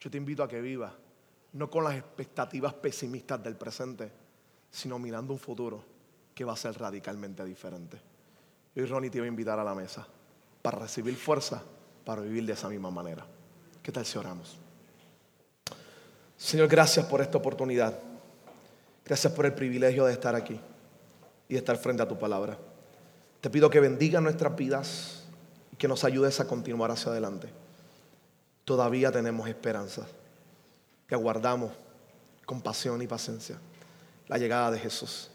[0.00, 0.92] Yo te invito a que vivas
[1.52, 4.10] no con las expectativas pesimistas del presente,
[4.70, 5.82] sino mirando un futuro
[6.34, 7.98] que va a ser radicalmente diferente.
[8.74, 10.06] Y Ronnie te iba a invitar a la mesa
[10.62, 11.62] para recibir fuerza
[12.08, 13.26] para vivir de esa misma manera.
[13.82, 14.56] ¿Qué tal si oramos?
[16.38, 18.07] Señor, gracias por esta oportunidad.
[19.08, 20.60] Gracias por el privilegio de estar aquí
[21.48, 22.58] y de estar frente a tu palabra.
[23.40, 25.24] Te pido que bendiga nuestras vidas
[25.72, 27.48] y que nos ayudes a continuar hacia adelante.
[28.66, 30.06] Todavía tenemos esperanza
[31.06, 31.72] que aguardamos
[32.44, 33.56] con pasión y paciencia
[34.26, 35.30] la llegada de Jesús.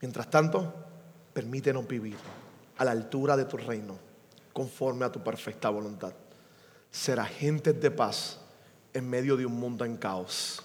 [0.00, 0.72] Mientras tanto,
[1.32, 2.16] permítenos vivir
[2.78, 3.98] a la altura de tu reino,
[4.52, 6.12] conforme a tu perfecta voluntad.
[6.92, 8.38] Ser agentes de paz
[8.94, 10.62] en medio de un mundo en caos.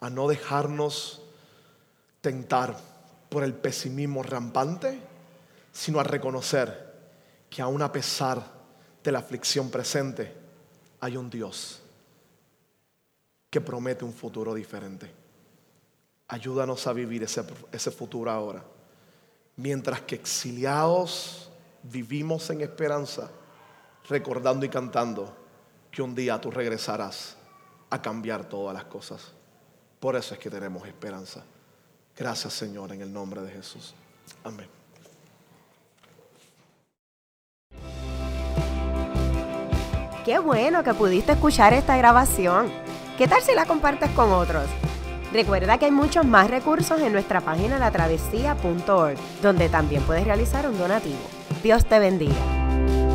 [0.00, 1.22] A no dejarnos
[3.28, 4.98] por el pesimismo rampante,
[5.72, 6.88] sino a reconocer
[7.48, 8.42] que aun a pesar
[9.02, 10.34] de la aflicción presente,
[11.00, 11.80] hay un Dios
[13.50, 15.10] que promete un futuro diferente.
[16.28, 18.62] Ayúdanos a vivir ese, ese futuro ahora.
[19.56, 21.50] mientras que exiliados
[21.82, 23.28] vivimos en esperanza,
[24.08, 25.36] recordando y cantando
[25.90, 27.36] que un día tú regresarás
[27.90, 29.32] a cambiar todas las cosas.
[29.98, 31.42] Por eso es que tenemos esperanza.
[32.18, 33.94] Gracias Señor en el nombre de Jesús.
[34.42, 34.66] Amén.
[40.24, 42.70] Qué bueno que pudiste escuchar esta grabación.
[43.16, 44.66] ¿Qué tal si la compartes con otros?
[45.32, 50.76] Recuerda que hay muchos más recursos en nuestra página latravesía.org, donde también puedes realizar un
[50.76, 51.18] donativo.
[51.62, 53.07] Dios te bendiga.